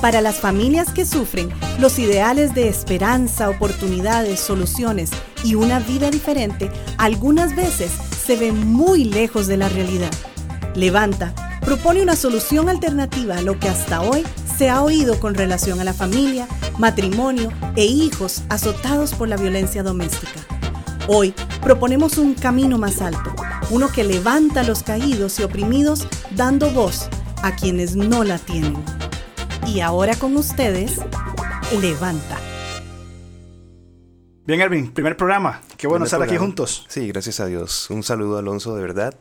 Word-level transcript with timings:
Para 0.00 0.20
las 0.20 0.36
familias 0.36 0.92
que 0.92 1.04
sufren, 1.04 1.50
los 1.80 1.98
ideales 1.98 2.54
de 2.54 2.68
esperanza, 2.68 3.50
oportunidades, 3.50 4.38
soluciones 4.38 5.10
y 5.42 5.56
una 5.56 5.80
vida 5.80 6.10
diferente 6.10 6.70
algunas 6.98 7.56
veces 7.56 7.90
se 8.24 8.36
ven 8.36 8.72
muy 8.72 9.04
lejos 9.04 9.48
de 9.48 9.56
la 9.56 9.68
realidad. 9.68 10.12
Levanta 10.76 11.34
propone 11.64 12.00
una 12.00 12.14
solución 12.14 12.68
alternativa 12.68 13.38
a 13.38 13.42
lo 13.42 13.58
que 13.58 13.68
hasta 13.68 14.00
hoy 14.00 14.24
se 14.56 14.70
ha 14.70 14.82
oído 14.82 15.18
con 15.18 15.34
relación 15.34 15.80
a 15.80 15.84
la 15.84 15.92
familia, 15.92 16.46
matrimonio 16.78 17.50
e 17.74 17.84
hijos 17.84 18.42
azotados 18.48 19.14
por 19.14 19.28
la 19.28 19.36
violencia 19.36 19.82
doméstica. 19.82 20.40
Hoy 21.08 21.34
proponemos 21.60 22.18
un 22.18 22.34
camino 22.34 22.78
más 22.78 23.02
alto, 23.02 23.34
uno 23.70 23.88
que 23.88 24.04
levanta 24.04 24.60
a 24.60 24.64
los 24.64 24.84
caídos 24.84 25.40
y 25.40 25.42
oprimidos 25.42 26.06
dando 26.36 26.70
voz 26.70 27.08
a 27.42 27.56
quienes 27.56 27.96
no 27.96 28.22
la 28.22 28.38
tienen. 28.38 28.97
Y 29.68 29.80
ahora 29.80 30.16
con 30.16 30.34
ustedes, 30.38 30.98
Levanta. 31.78 32.38
Bien, 34.46 34.62
Erwin, 34.62 34.90
primer 34.92 35.14
programa. 35.14 35.60
Qué 35.76 35.86
bueno 35.86 36.06
estar 36.06 36.22
aquí 36.22 36.38
juntos. 36.38 36.86
Sí, 36.88 37.06
gracias 37.08 37.38
a 37.40 37.46
Dios. 37.46 37.90
Un 37.90 38.02
saludo, 38.02 38.38
Alonso, 38.38 38.74
de 38.74 38.80
verdad. 38.80 39.14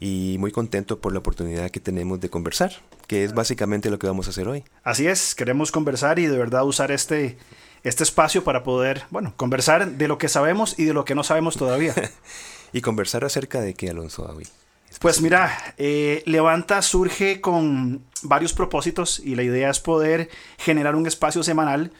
Y 0.00 0.36
muy 0.38 0.52
contento 0.52 1.00
por 1.00 1.12
la 1.12 1.18
oportunidad 1.18 1.70
que 1.70 1.80
tenemos 1.80 2.18
de 2.20 2.30
conversar, 2.30 2.72
que 3.06 3.24
es 3.24 3.34
básicamente 3.34 3.90
lo 3.90 3.98
que 3.98 4.06
vamos 4.06 4.26
a 4.26 4.30
hacer 4.30 4.48
hoy. 4.48 4.64
Así 4.84 5.06
es, 5.06 5.34
queremos 5.34 5.70
conversar 5.70 6.18
y 6.18 6.26
de 6.26 6.38
verdad 6.38 6.64
usar 6.64 6.90
este, 6.90 7.36
este 7.82 8.04
espacio 8.04 8.42
para 8.42 8.62
poder, 8.62 9.02
bueno, 9.10 9.34
conversar 9.36 9.90
de 9.98 10.08
lo 10.08 10.16
que 10.16 10.30
sabemos 10.30 10.78
y 10.78 10.84
de 10.84 10.94
lo 10.94 11.04
que 11.04 11.14
no 11.14 11.24
sabemos 11.24 11.58
todavía. 11.58 11.94
y 12.72 12.80
conversar 12.80 13.22
acerca 13.26 13.60
de 13.60 13.74
qué, 13.74 13.90
Alonso, 13.90 14.24
hoy. 14.34 14.48
Pues 14.98 15.20
mira, 15.20 15.74
eh, 15.76 16.22
Levanta 16.24 16.80
surge 16.80 17.42
con 17.42 18.02
varios 18.24 18.52
propósitos 18.52 19.20
y 19.20 19.34
la 19.34 19.42
idea 19.42 19.70
es 19.70 19.80
poder 19.80 20.28
generar 20.58 20.96
un 20.96 21.06
espacio 21.06 21.42
semanal 21.42 21.92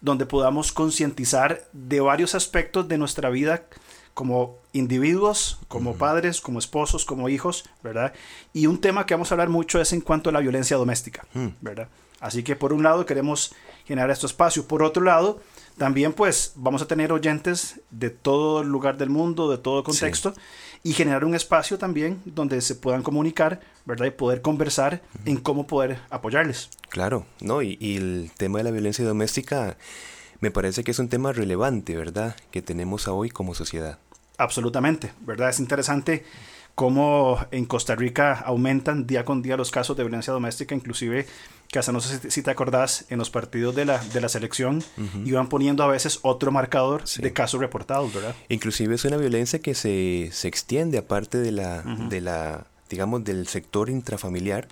donde 0.00 0.26
podamos 0.26 0.72
concientizar 0.72 1.62
de 1.72 2.00
varios 2.00 2.34
aspectos 2.34 2.88
de 2.88 2.98
nuestra 2.98 3.30
vida 3.30 3.66
como 4.14 4.58
individuos, 4.72 5.58
como 5.68 5.94
padres, 5.94 6.40
como 6.40 6.58
esposos, 6.58 7.04
como 7.04 7.28
hijos, 7.28 7.64
¿verdad? 7.82 8.12
Y 8.52 8.66
un 8.66 8.80
tema 8.80 9.06
que 9.06 9.14
vamos 9.14 9.30
a 9.30 9.34
hablar 9.34 9.48
mucho 9.48 9.80
es 9.80 9.92
en 9.92 10.00
cuanto 10.00 10.30
a 10.30 10.32
la 10.32 10.40
violencia 10.40 10.76
doméstica, 10.76 11.24
mm. 11.34 11.48
¿verdad? 11.60 11.88
Así 12.20 12.42
que 12.42 12.54
por 12.54 12.72
un 12.72 12.82
lado 12.82 13.06
queremos 13.06 13.54
generar 13.84 14.10
este 14.10 14.26
espacio, 14.26 14.66
por 14.66 14.82
otro 14.82 15.02
lado 15.02 15.40
también 15.78 16.12
pues 16.12 16.52
vamos 16.54 16.82
a 16.82 16.86
tener 16.86 17.12
oyentes 17.12 17.80
de 17.90 18.10
todo 18.10 18.60
el 18.60 18.68
lugar 18.68 18.98
del 18.98 19.10
mundo, 19.10 19.50
de 19.50 19.58
todo 19.58 19.82
contexto 19.82 20.34
y 20.82 20.92
generar 20.92 21.24
un 21.24 21.34
espacio 21.34 21.78
también 21.78 22.20
donde 22.24 22.60
se 22.60 22.74
puedan 22.74 23.02
comunicar, 23.02 23.60
¿verdad? 23.84 24.06
Y 24.06 24.10
poder 24.10 24.42
conversar 24.42 25.02
en 25.24 25.36
cómo 25.36 25.66
poder 25.66 25.98
apoyarles. 26.10 26.70
Claro, 26.88 27.26
¿no? 27.40 27.62
Y, 27.62 27.76
y, 27.80 27.96
el 27.96 28.30
tema 28.36 28.58
de 28.58 28.64
la 28.64 28.70
violencia 28.70 29.04
doméstica 29.04 29.76
me 30.40 30.50
parece 30.50 30.82
que 30.82 30.90
es 30.90 30.98
un 30.98 31.08
tema 31.08 31.32
relevante, 31.32 31.96
¿verdad? 31.96 32.36
Que 32.50 32.62
tenemos 32.62 33.06
hoy 33.06 33.30
como 33.30 33.54
sociedad. 33.54 33.98
Absolutamente, 34.38 35.12
¿verdad? 35.20 35.50
Es 35.50 35.60
interesante 35.60 36.24
cómo 36.74 37.38
en 37.50 37.64
Costa 37.66 37.94
Rica 37.94 38.34
aumentan 38.34 39.06
día 39.06 39.24
con 39.24 39.42
día 39.42 39.56
los 39.56 39.70
casos 39.70 39.96
de 39.96 40.04
violencia 40.04 40.32
doméstica, 40.32 40.74
inclusive 40.74 41.26
que 41.68 41.78
hasta 41.78 41.90
no 41.90 42.00
sé 42.00 42.30
si 42.30 42.42
te 42.42 42.50
acordás, 42.50 43.06
en 43.08 43.18
los 43.18 43.30
partidos 43.30 43.74
de 43.74 43.86
la, 43.86 43.98
de 43.98 44.20
la 44.20 44.28
selección 44.28 44.84
iban 45.24 45.48
poniendo 45.48 45.82
a 45.82 45.86
veces 45.86 46.18
otro 46.20 46.52
marcador 46.52 47.04
de 47.04 47.32
casos 47.32 47.60
reportados, 47.60 48.12
¿verdad? 48.12 48.34
Inclusive 48.50 48.94
es 48.94 49.04
una 49.06 49.16
violencia 49.16 49.58
que 49.58 49.74
se, 49.74 50.28
se 50.32 50.48
extiende 50.48 50.98
aparte 50.98 51.38
de 51.38 51.50
la, 51.50 51.82
de 51.82 52.20
la, 52.20 52.66
digamos, 52.90 53.24
del 53.24 53.48
sector 53.48 53.88
intrafamiliar, 53.88 54.68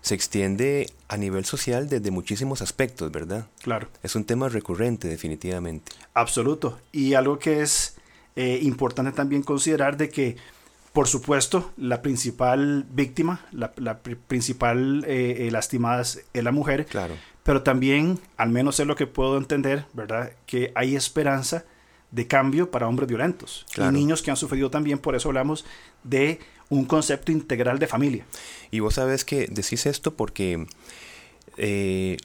se 0.00 0.14
extiende 0.14 0.90
a 1.08 1.18
nivel 1.18 1.44
social 1.44 1.88
desde 1.88 2.10
muchísimos 2.10 2.62
aspectos, 2.62 3.12
¿verdad? 3.12 3.46
Claro. 3.60 3.88
Es 4.02 4.16
un 4.16 4.24
tema 4.24 4.48
recurrente, 4.48 5.06
definitivamente. 5.06 5.92
Absoluto. 6.14 6.78
Y 6.92 7.12
algo 7.12 7.38
que 7.38 7.60
es 7.60 7.96
eh, 8.36 8.60
importante 8.62 9.12
también 9.12 9.42
considerar 9.42 9.98
de 9.98 10.08
que 10.08 10.36
por 10.92 11.06
supuesto, 11.08 11.72
la 11.76 12.02
principal 12.02 12.86
víctima, 12.90 13.46
la, 13.52 13.98
principal 14.02 15.04
eh, 15.06 15.46
eh, 15.46 15.50
lastimada 15.50 16.02
es 16.02 16.24
la 16.32 16.52
mujer. 16.52 16.86
Claro. 16.86 17.14
Pero 17.42 17.62
también, 17.62 18.18
al 18.36 18.50
menos 18.50 18.78
es 18.80 18.86
lo 18.86 18.96
que 18.96 19.06
puedo 19.06 19.38
entender, 19.38 19.86
¿verdad? 19.92 20.32
Que 20.46 20.72
hay 20.74 20.96
esperanza 20.96 21.64
de 22.10 22.26
cambio 22.26 22.70
para 22.70 22.88
hombres 22.88 23.08
violentos 23.08 23.66
y 23.76 23.80
niños 23.92 24.22
que 24.22 24.30
han 24.30 24.36
sufrido 24.36 24.70
también. 24.70 24.98
Por 24.98 25.14
eso 25.14 25.28
hablamos 25.28 25.64
de 26.04 26.40
un 26.68 26.84
concepto 26.84 27.32
integral 27.32 27.78
de 27.78 27.86
familia. 27.86 28.26
Y 28.70 28.80
vos 28.80 28.94
sabes 28.94 29.24
que 29.24 29.46
decís 29.50 29.86
esto 29.86 30.14
porque 30.14 30.66
eh, 31.56 32.18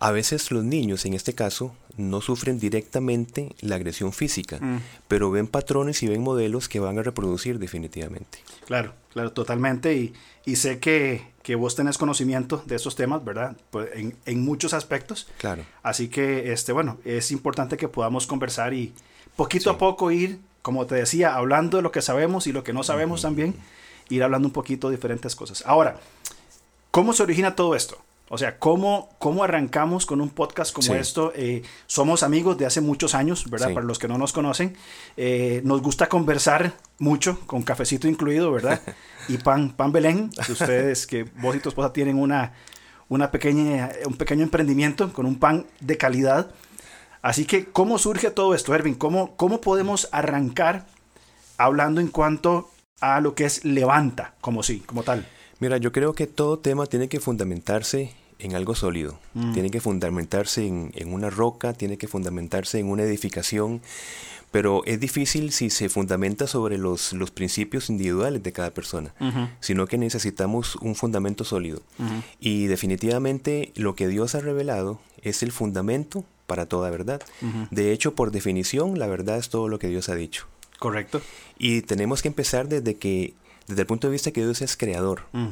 a 0.00 0.12
veces 0.12 0.50
los 0.52 0.64
niños, 0.64 1.04
en 1.06 1.14
este 1.14 1.34
caso, 1.34 1.74
no 1.96 2.20
sufren 2.20 2.60
directamente 2.60 3.54
la 3.60 3.74
agresión 3.74 4.12
física, 4.12 4.58
mm. 4.60 4.80
pero 5.08 5.30
ven 5.30 5.48
patrones 5.48 6.02
y 6.04 6.06
ven 6.06 6.22
modelos 6.22 6.68
que 6.68 6.78
van 6.78 6.98
a 6.98 7.02
reproducir 7.02 7.58
definitivamente. 7.58 8.38
Claro, 8.66 8.94
claro, 9.12 9.32
totalmente. 9.32 9.94
Y, 9.94 10.14
y 10.46 10.56
sé 10.56 10.78
que, 10.78 11.26
que, 11.42 11.56
vos 11.56 11.74
tenés 11.74 11.98
conocimiento 11.98 12.62
de 12.66 12.76
esos 12.76 12.94
temas, 12.94 13.24
¿verdad? 13.24 13.56
Pues 13.70 13.88
en, 13.94 14.16
en, 14.24 14.44
muchos 14.44 14.72
aspectos. 14.72 15.28
Claro. 15.38 15.64
Así 15.82 16.08
que, 16.08 16.52
este, 16.52 16.72
bueno, 16.72 16.98
es 17.04 17.32
importante 17.32 17.76
que 17.76 17.88
podamos 17.88 18.28
conversar 18.28 18.74
y 18.74 18.92
poquito 19.34 19.70
a 19.70 19.78
poco 19.78 20.12
ir, 20.12 20.38
como 20.62 20.86
te 20.86 20.94
decía, 20.94 21.34
hablando 21.34 21.78
de 21.78 21.82
lo 21.82 21.90
que 21.90 22.02
sabemos 22.02 22.46
y 22.46 22.52
lo 22.52 22.62
que 22.62 22.72
no 22.72 22.84
sabemos 22.84 23.22
también, 23.22 23.56
ir 24.10 24.22
hablando 24.22 24.46
un 24.46 24.52
poquito 24.52 24.88
de 24.88 24.96
diferentes 24.96 25.34
cosas. 25.34 25.64
Ahora, 25.66 25.98
¿cómo 26.92 27.12
se 27.12 27.24
origina 27.24 27.56
todo 27.56 27.74
esto? 27.74 27.98
O 28.30 28.36
sea, 28.36 28.58
¿cómo, 28.58 29.08
cómo 29.18 29.42
arrancamos 29.42 30.04
con 30.04 30.20
un 30.20 30.28
podcast 30.28 30.74
como 30.74 30.94
esto? 30.94 31.32
Eh, 31.34 31.62
somos 31.86 32.22
amigos 32.22 32.58
de 32.58 32.66
hace 32.66 32.80
muchos 32.80 33.14
años, 33.14 33.48
¿verdad? 33.48 33.72
Para 33.72 33.86
los 33.86 33.98
que 33.98 34.06
no 34.06 34.18
nos 34.18 34.32
conocen. 34.32 34.76
Eh, 35.16 35.62
nos 35.64 35.80
gusta 35.80 36.08
conversar 36.08 36.74
mucho, 36.98 37.40
con 37.46 37.62
cafecito 37.62 38.06
incluido, 38.06 38.52
¿verdad? 38.52 38.82
y 39.28 39.38
pan, 39.38 39.70
pan 39.70 39.92
Belén. 39.92 40.30
Ustedes, 40.48 41.06
que 41.06 41.24
vos 41.40 41.56
y 41.56 41.60
tu 41.60 41.70
esposa 41.70 41.92
tienen 41.92 42.18
una, 42.18 42.52
una 43.08 43.30
pequeña, 43.30 43.90
un 44.04 44.16
pequeño 44.16 44.42
emprendimiento 44.42 45.10
con 45.12 45.24
un 45.24 45.38
pan 45.38 45.66
de 45.80 45.96
calidad. 45.96 46.50
Así 47.22 47.46
que, 47.46 47.64
¿cómo 47.64 47.98
surge 47.98 48.30
todo 48.30 48.54
esto, 48.54 48.74
Erwin? 48.74 48.94
¿Cómo, 48.94 49.36
cómo 49.36 49.62
podemos 49.62 50.08
arrancar 50.12 50.86
hablando 51.56 52.00
en 52.00 52.08
cuanto 52.08 52.70
a 53.00 53.20
lo 53.20 53.34
que 53.34 53.46
es 53.46 53.64
levanta, 53.64 54.34
como 54.42 54.62
sí, 54.62 54.80
como 54.80 55.02
tal? 55.02 55.26
Mira, 55.60 55.76
yo 55.78 55.92
creo 55.92 56.14
que 56.14 56.26
todo 56.26 56.58
tema 56.58 56.86
tiene 56.86 57.08
que 57.08 57.20
fundamentarse 57.20 58.12
en 58.38 58.54
algo 58.54 58.74
sólido, 58.74 59.18
mm. 59.34 59.52
tiene 59.52 59.70
que 59.70 59.80
fundamentarse 59.80 60.66
en, 60.66 61.12
una 61.12 61.30
roca, 61.30 61.72
tiene 61.72 61.98
que 61.98 62.06
fundamentarse 62.06 62.78
en 62.78 62.88
una 62.88 63.02
edificación, 63.02 63.82
pero 64.52 64.82
es 64.86 65.00
difícil 65.00 65.52
si 65.52 65.70
se 65.70 65.88
fundamenta 65.88 66.46
sobre 66.46 66.78
los, 66.78 67.12
los 67.12 67.30
principios 67.30 67.90
individuales 67.90 68.42
de 68.42 68.52
cada 68.52 68.70
persona, 68.70 69.12
sino 69.60 69.86
que 69.86 69.98
necesitamos 69.98 70.76
un 70.76 70.94
fundamento 70.94 71.44
sólido. 71.44 71.82
Y 72.40 72.66
definitivamente 72.66 73.72
lo 73.74 73.94
que 73.94 74.08
Dios 74.08 74.34
ha 74.34 74.40
revelado 74.40 75.00
es 75.22 75.42
el 75.42 75.52
fundamento 75.52 76.24
para 76.46 76.66
toda 76.66 76.88
verdad. 76.88 77.20
De 77.70 77.92
hecho, 77.92 78.14
por 78.14 78.30
definición, 78.30 78.98
la 78.98 79.06
verdad 79.06 79.36
es 79.36 79.50
todo 79.50 79.68
lo 79.68 79.78
que 79.78 79.88
Dios 79.88 80.08
ha 80.08 80.14
dicho. 80.14 80.46
Correcto. 80.78 81.20
Y 81.58 81.82
tenemos 81.82 82.22
que 82.22 82.28
empezar 82.28 82.68
desde 82.68 82.94
que 82.94 83.34
desde 83.68 83.82
el 83.82 83.86
punto 83.86 84.08
de 84.08 84.12
vista 84.12 84.32
que 84.32 84.42
Dios 84.42 84.60
es 84.62 84.76
creador, 84.76 85.22
mm. 85.32 85.48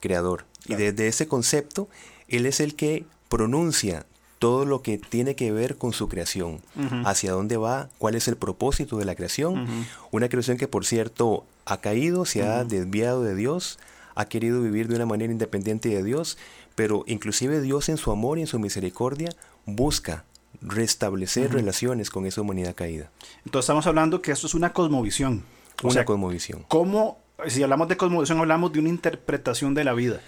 creador. 0.00 0.44
Y 0.66 0.74
desde 0.74 1.08
ese 1.08 1.26
concepto, 1.26 1.88
Él 2.28 2.46
es 2.46 2.60
el 2.60 2.74
que 2.74 3.04
pronuncia 3.28 4.04
todo 4.38 4.64
lo 4.64 4.82
que 4.82 4.98
tiene 4.98 5.36
que 5.36 5.52
ver 5.52 5.78
con 5.78 5.92
su 5.92 6.08
creación, 6.08 6.60
hacia 7.04 7.30
dónde 7.30 7.56
va, 7.56 7.88
cuál 7.98 8.16
es 8.16 8.26
el 8.26 8.36
propósito 8.36 8.98
de 8.98 9.04
la 9.04 9.14
creación. 9.14 9.68
Una 10.10 10.28
creación 10.28 10.56
que, 10.56 10.66
por 10.66 10.84
cierto, 10.84 11.44
ha 11.64 11.76
caído, 11.76 12.24
se 12.24 12.42
ha 12.42 12.64
desviado 12.64 13.22
de 13.22 13.36
Dios, 13.36 13.78
ha 14.16 14.24
querido 14.24 14.60
vivir 14.60 14.88
de 14.88 14.96
una 14.96 15.06
manera 15.06 15.32
independiente 15.32 15.90
de 15.90 16.02
Dios, 16.02 16.38
pero 16.74 17.04
inclusive 17.06 17.60
Dios 17.60 17.88
en 17.88 17.98
su 17.98 18.10
amor 18.10 18.38
y 18.38 18.40
en 18.40 18.48
su 18.48 18.58
misericordia 18.58 19.30
busca 19.64 20.24
restablecer 20.60 21.52
relaciones 21.52 22.10
con 22.10 22.26
esa 22.26 22.40
humanidad 22.40 22.74
caída. 22.74 23.12
Entonces 23.44 23.66
estamos 23.66 23.86
hablando 23.86 24.22
que 24.22 24.32
esto 24.32 24.48
es 24.48 24.54
una 24.54 24.72
cosmovisión. 24.72 25.44
una 25.84 26.04
cosmovisión. 26.04 26.64
¿Cómo 26.66 27.21
si 27.48 27.62
hablamos 27.62 27.88
de 27.88 27.96
cosmovisión, 27.96 28.38
hablamos 28.38 28.72
de 28.72 28.80
una 28.80 28.88
interpretación 28.88 29.74
de 29.74 29.84
la 29.84 29.92
vida. 29.92 30.20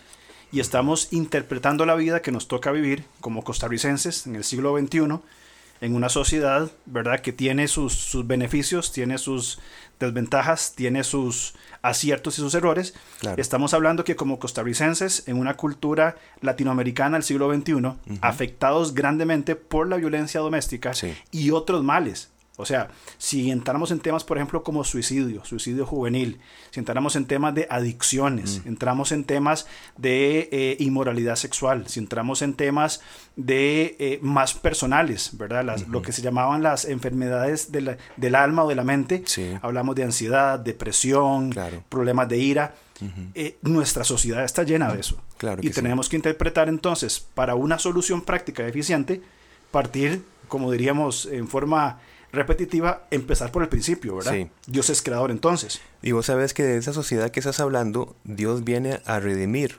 Y 0.52 0.60
estamos 0.60 1.12
interpretando 1.12 1.84
la 1.86 1.94
vida 1.94 2.22
que 2.22 2.30
nos 2.30 2.48
toca 2.48 2.70
vivir 2.70 3.04
como 3.20 3.42
costarricenses 3.42 4.26
en 4.26 4.36
el 4.36 4.44
siglo 4.44 4.78
XXI, 4.78 5.20
en 5.80 5.94
una 5.94 6.08
sociedad, 6.08 6.70
¿verdad?, 6.86 7.20
que 7.20 7.32
tiene 7.32 7.66
sus, 7.68 7.92
sus 7.92 8.26
beneficios, 8.26 8.92
tiene 8.92 9.18
sus 9.18 9.58
desventajas, 9.98 10.74
tiene 10.76 11.02
sus 11.04 11.54
aciertos 11.82 12.38
y 12.38 12.42
sus 12.42 12.54
errores. 12.54 12.94
Estamos 13.36 13.74
hablando 13.74 14.04
que 14.04 14.16
como 14.16 14.38
costarricenses, 14.38 15.26
en 15.26 15.38
una 15.38 15.54
cultura 15.54 16.16
latinoamericana 16.40 17.16
del 17.16 17.24
siglo 17.24 17.52
XXI, 17.52 18.18
afectados 18.20 18.94
grandemente 18.94 19.56
por 19.56 19.88
la 19.88 19.96
violencia 19.96 20.40
doméstica 20.40 20.92
y 21.30 21.50
otros 21.50 21.82
males 21.82 22.30
O 22.56 22.64
sea, 22.64 22.88
si 23.18 23.50
entramos 23.50 23.90
en 23.90 23.98
temas, 23.98 24.22
por 24.22 24.36
ejemplo, 24.38 24.62
como 24.62 24.84
suicidio, 24.84 25.44
suicidio 25.44 25.86
juvenil, 25.86 26.38
si 26.70 26.78
entramos 26.78 27.16
en 27.16 27.24
temas 27.26 27.52
de 27.52 27.66
adicciones, 27.68 28.62
Mm. 28.64 28.68
entramos 28.68 29.10
en 29.10 29.24
temas 29.24 29.66
de 29.96 30.48
eh, 30.52 30.76
inmoralidad 30.78 31.34
sexual, 31.34 31.88
si 31.88 31.98
entramos 31.98 32.42
en 32.42 32.54
temas 32.54 33.00
de 33.34 33.96
eh, 33.98 34.18
más 34.22 34.54
personales, 34.54 35.30
¿verdad? 35.36 35.64
Las- 35.64 35.88
Lo 35.88 36.00
que 36.00 36.12
se 36.12 36.22
llamaban 36.22 36.62
las 36.62 36.84
enfermedades 36.84 37.72
de 37.72 37.80
la- 37.80 37.96
del 38.16 38.36
alma 38.36 38.62
o 38.64 38.68
de 38.68 38.76
la 38.76 38.84
mente, 38.84 39.24
Sí. 39.26 39.52
hablamos 39.60 39.96
de 39.96 40.04
ansiedad, 40.04 40.58
depresión, 40.60 41.50
Claro. 41.50 41.82
problemas 41.88 42.28
de 42.28 42.38
ira. 42.38 42.74
Eh, 43.34 43.58
nuestra 43.62 44.04
sociedad 44.04 44.44
está 44.44 44.62
llena 44.62 44.92
de 44.94 45.00
eso. 45.00 45.20
Claro 45.36 45.60
y 45.62 45.66
sí. 45.68 45.74
tenemos 45.74 46.08
que 46.08 46.14
interpretar 46.16 46.68
entonces, 46.68 47.18
para 47.34 47.54
una 47.56 47.78
solución 47.80 48.22
práctica 48.22 48.62
y 48.62 48.68
eficiente, 48.68 49.20
partir, 49.72 50.22
como 50.48 50.70
diríamos 50.70 51.26
en 51.26 51.48
forma 51.48 51.98
repetitiva, 52.34 53.06
empezar 53.10 53.50
por 53.52 53.62
el 53.62 53.68
principio, 53.68 54.16
¿verdad? 54.16 54.32
Sí. 54.32 54.48
Dios 54.66 54.90
es 54.90 55.00
creador 55.02 55.30
entonces. 55.30 55.80
Y 56.02 56.12
vos 56.12 56.26
sabes 56.26 56.52
que 56.54 56.62
de 56.62 56.76
esa 56.76 56.92
sociedad 56.92 57.30
que 57.30 57.40
estás 57.40 57.60
hablando, 57.60 58.14
Dios 58.24 58.64
viene 58.64 59.00
a 59.06 59.20
redimir 59.20 59.76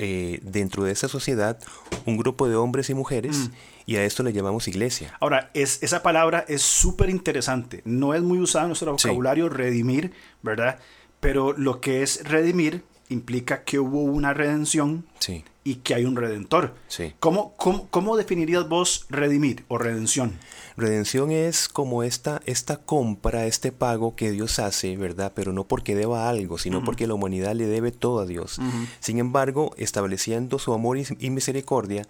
eh, 0.00 0.38
dentro 0.42 0.84
de 0.84 0.92
esa 0.92 1.08
sociedad 1.08 1.58
un 2.06 2.16
grupo 2.16 2.48
de 2.48 2.54
hombres 2.54 2.88
y 2.88 2.94
mujeres 2.94 3.36
Mm. 3.36 3.52
y 3.86 3.96
a 3.96 4.04
esto 4.04 4.22
le 4.22 4.32
llamamos 4.32 4.68
iglesia. 4.68 5.16
Ahora, 5.20 5.50
es, 5.54 5.82
esa 5.82 6.02
palabra 6.04 6.44
es 6.46 6.62
súper 6.62 7.10
interesante. 7.10 7.82
No 7.84 8.14
es 8.14 8.22
muy 8.22 8.38
usada 8.38 8.64
en 8.66 8.68
nuestro 8.68 8.96
Sí. 8.96 9.08
vocabulario, 9.08 9.48
redimir, 9.48 10.12
¿verdad? 10.42 10.78
Pero 11.18 11.52
lo 11.52 11.80
que 11.80 12.02
es 12.04 12.22
redimir 12.24 12.84
implica 13.08 13.64
que 13.64 13.80
hubo 13.80 14.02
una 14.02 14.34
redención 14.34 15.04
Sí, 15.18 15.44
y 15.68 15.76
que 15.76 15.94
hay 15.94 16.06
un 16.06 16.16
redentor. 16.16 16.74
sí. 16.88 17.12
¿Cómo, 17.20 17.52
cómo, 17.56 17.88
cómo 17.90 18.16
definirías 18.16 18.66
vos 18.68 19.04
redimir 19.10 19.64
o 19.68 19.76
redención? 19.76 20.38
Redención 20.78 21.30
es 21.30 21.68
como 21.68 22.02
esta, 22.02 22.40
esta 22.46 22.78
compra, 22.78 23.44
este 23.46 23.70
pago 23.70 24.16
que 24.16 24.30
Dios 24.30 24.60
hace, 24.60 24.96
¿verdad? 24.96 25.32
Pero 25.34 25.52
no 25.52 25.64
porque 25.64 25.94
deba 25.94 26.28
algo, 26.30 26.56
sino 26.56 26.84
porque 26.84 27.06
la 27.06 27.14
humanidad 27.14 27.54
le 27.54 27.66
debe 27.66 27.90
todo 27.90 28.20
a 28.20 28.26
Dios. 28.26 28.60
Sin 29.00 29.18
embargo, 29.18 29.74
estableciendo 29.76 30.58
su 30.58 30.72
amor 30.72 30.96
y, 30.96 31.04
y 31.18 31.30
misericordia, 31.30 32.06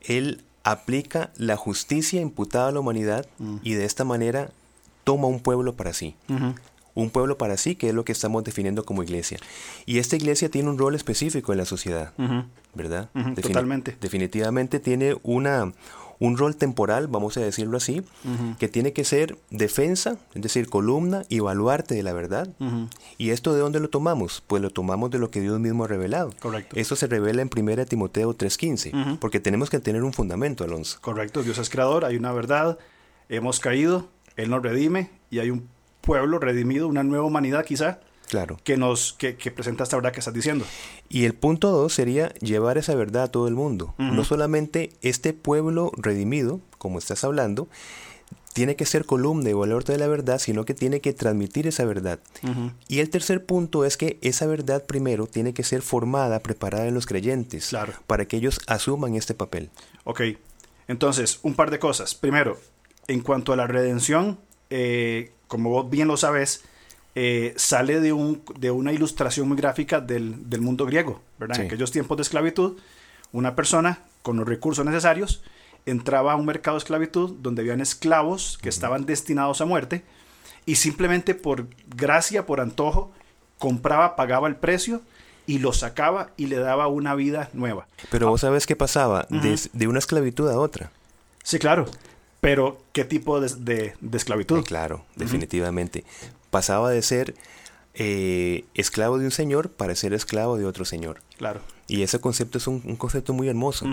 Él 0.00 0.42
aplica 0.64 1.30
la 1.36 1.56
justicia 1.56 2.20
imputada 2.20 2.68
a 2.68 2.72
la 2.72 2.80
humanidad 2.80 3.26
y 3.62 3.74
de 3.74 3.84
esta 3.84 4.04
manera 4.04 4.50
toma 5.04 5.28
un 5.28 5.38
pueblo 5.38 5.74
para 5.76 5.92
sí. 5.92 6.16
Un 6.96 7.10
pueblo 7.10 7.38
para 7.38 7.56
sí, 7.58 7.76
que 7.76 7.90
es 7.90 7.94
lo 7.94 8.04
que 8.04 8.12
estamos 8.12 8.42
definiendo 8.42 8.84
como 8.84 9.02
iglesia. 9.02 9.38
Y 9.84 9.98
esta 9.98 10.16
iglesia 10.16 10.48
tiene 10.48 10.70
un 10.70 10.78
rol 10.78 10.94
específico 10.94 11.52
en 11.52 11.58
la 11.58 11.66
sociedad, 11.66 12.14
¿verdad? 12.74 13.10
Totalmente. 13.40 13.96
Definitivamente 14.00 14.80
tiene 14.80 15.14
una, 15.22 15.74
un 16.18 16.38
rol 16.38 16.56
temporal, 16.56 17.06
vamos 17.06 17.36
a 17.36 17.40
decirlo 17.40 17.76
así, 17.76 18.02
que 18.58 18.68
tiene 18.68 18.94
que 18.94 19.04
ser 19.04 19.36
defensa, 19.50 20.16
es 20.34 20.40
decir, 20.40 20.70
columna 20.70 21.24
y 21.28 21.40
baluarte 21.40 21.94
de 21.94 22.02
la 22.02 22.14
verdad. 22.14 22.48
¿Y 23.18 23.28
esto 23.28 23.52
de 23.52 23.60
dónde 23.60 23.78
lo 23.78 23.90
tomamos? 23.90 24.42
Pues 24.46 24.62
lo 24.62 24.70
tomamos 24.70 25.10
de 25.10 25.18
lo 25.18 25.30
que 25.30 25.42
Dios 25.42 25.60
mismo 25.60 25.84
ha 25.84 25.88
revelado. 25.88 26.32
Correcto. 26.40 26.76
Eso 26.76 26.96
se 26.96 27.06
revela 27.06 27.42
en 27.42 27.50
1 27.54 27.84
Timoteo 27.84 28.34
3.15, 28.34 29.18
porque 29.18 29.38
tenemos 29.38 29.68
que 29.68 29.80
tener 29.80 30.02
un 30.02 30.14
fundamento, 30.14 30.64
Alonso. 30.64 30.96
Correcto, 31.02 31.42
Dios 31.42 31.58
es 31.58 31.68
creador, 31.68 32.06
hay 32.06 32.16
una 32.16 32.32
verdad, 32.32 32.78
hemos 33.28 33.60
caído, 33.60 34.08
Él 34.36 34.48
nos 34.48 34.62
redime 34.62 35.10
y 35.30 35.40
hay 35.40 35.50
un 35.50 35.68
pueblo 36.06 36.38
redimido, 36.38 36.88
una 36.88 37.02
nueva 37.02 37.24
humanidad 37.26 37.64
quizá, 37.66 38.00
Claro. 38.30 38.58
que 38.64 38.76
nos 38.76 39.12
que, 39.12 39.36
que 39.36 39.50
presenta 39.50 39.84
esta 39.84 39.96
verdad 39.96 40.12
que 40.12 40.20
estás 40.20 40.34
diciendo. 40.34 40.64
Y 41.08 41.26
el 41.26 41.34
punto 41.34 41.70
dos 41.70 41.92
sería 41.92 42.30
llevar 42.40 42.78
esa 42.78 42.94
verdad 42.94 43.24
a 43.24 43.30
todo 43.30 43.46
el 43.48 43.54
mundo. 43.54 43.94
No 43.98 44.24
solamente 44.24 44.90
este 45.02 45.32
pueblo 45.34 45.92
redimido, 45.96 46.60
como 46.78 46.98
estás 46.98 47.22
hablando, 47.22 47.68
tiene 48.52 48.74
que 48.74 48.86
ser 48.86 49.04
columna 49.04 49.50
y 49.50 49.52
valor 49.52 49.84
de 49.84 49.98
la 49.98 50.06
verdad, 50.08 50.38
sino 50.38 50.64
que 50.64 50.72
tiene 50.74 51.00
que 51.02 51.12
transmitir 51.12 51.66
esa 51.66 51.84
verdad. 51.84 52.18
Y 52.88 53.00
el 53.00 53.10
tercer 53.10 53.44
punto 53.44 53.84
es 53.84 53.96
que 53.98 54.18
esa 54.22 54.46
verdad 54.46 54.84
primero 54.86 55.26
tiene 55.26 55.52
que 55.54 55.62
ser 55.62 55.82
formada, 55.82 56.40
preparada 56.40 56.86
en 56.88 56.94
los 56.94 57.04
creyentes, 57.06 57.68
Claro. 57.68 57.92
para 58.06 58.24
que 58.24 58.38
ellos 58.38 58.58
asuman 58.66 59.14
este 59.14 59.34
papel. 59.34 59.70
Ok, 60.04 60.22
entonces, 60.88 61.38
un 61.42 61.54
par 61.54 61.70
de 61.70 61.78
cosas. 61.78 62.14
Primero, 62.14 62.58
en 63.08 63.20
cuanto 63.20 63.52
a 63.52 63.56
la 63.56 63.66
redención, 63.66 64.38
eh, 64.70 65.32
como 65.48 65.70
vos 65.70 65.90
bien 65.90 66.08
lo 66.08 66.16
sabes, 66.16 66.64
eh, 67.14 67.54
sale 67.56 68.00
de, 68.00 68.12
un, 68.12 68.42
de 68.58 68.70
una 68.70 68.92
ilustración 68.92 69.48
muy 69.48 69.56
gráfica 69.56 70.00
del, 70.00 70.50
del 70.50 70.60
mundo 70.60 70.84
griego, 70.84 71.22
¿verdad? 71.38 71.60
En 71.60 71.66
aquellos 71.66 71.90
tiempos 71.90 72.16
de 72.18 72.22
esclavitud, 72.22 72.78
una 73.32 73.56
persona 73.56 74.00
con 74.22 74.36
los 74.36 74.46
recursos 74.46 74.84
necesarios 74.84 75.42
entraba 75.86 76.32
a 76.32 76.36
un 76.36 76.44
mercado 76.44 76.76
de 76.76 76.80
esclavitud 76.80 77.36
donde 77.40 77.62
habían 77.62 77.80
esclavos 77.80 78.58
que 78.60 78.68
estaban 78.68 79.06
destinados 79.06 79.60
a 79.60 79.64
muerte 79.64 80.04
y 80.66 80.76
simplemente 80.76 81.34
por 81.34 81.68
gracia, 81.86 82.44
por 82.44 82.60
antojo, 82.60 83.12
compraba, 83.58 84.16
pagaba 84.16 84.48
el 84.48 84.56
precio 84.56 85.00
y 85.46 85.60
lo 85.60 85.72
sacaba 85.72 86.32
y 86.36 86.46
le 86.46 86.56
daba 86.56 86.88
una 86.88 87.14
vida 87.14 87.50
nueva. 87.52 87.86
Pero 88.10 88.28
vos 88.28 88.40
sabes 88.40 88.66
qué 88.66 88.74
pasaba 88.74 89.26
de, 89.30 89.58
de 89.72 89.88
una 89.88 90.00
esclavitud 90.00 90.50
a 90.50 90.58
otra. 90.58 90.90
Sí, 91.44 91.58
claro. 91.60 91.86
Pero, 92.40 92.78
¿qué 92.92 93.04
tipo 93.04 93.40
de, 93.40 93.48
de- 93.58 93.94
de 94.00 94.16
esclavitud? 94.18 94.58
Eh, 94.60 94.62
claro, 94.64 95.04
definitivamente. 95.16 96.04
Pasaba 96.50 96.90
de 96.90 97.02
ser 97.02 97.34
eh, 97.94 98.64
esclavo 98.74 99.18
de 99.18 99.24
un 99.24 99.30
señor 99.30 99.70
para 99.70 99.94
ser 99.94 100.12
esclavo 100.12 100.56
de 100.58 100.66
otro 100.66 100.84
señor. 100.84 101.22
Claro. 101.38 101.60
Y 101.88 102.02
ese 102.02 102.20
concepto 102.20 102.58
es 102.58 102.66
un, 102.66 102.82
un 102.84 102.96
concepto 102.96 103.32
muy 103.32 103.48
hermoso, 103.48 103.86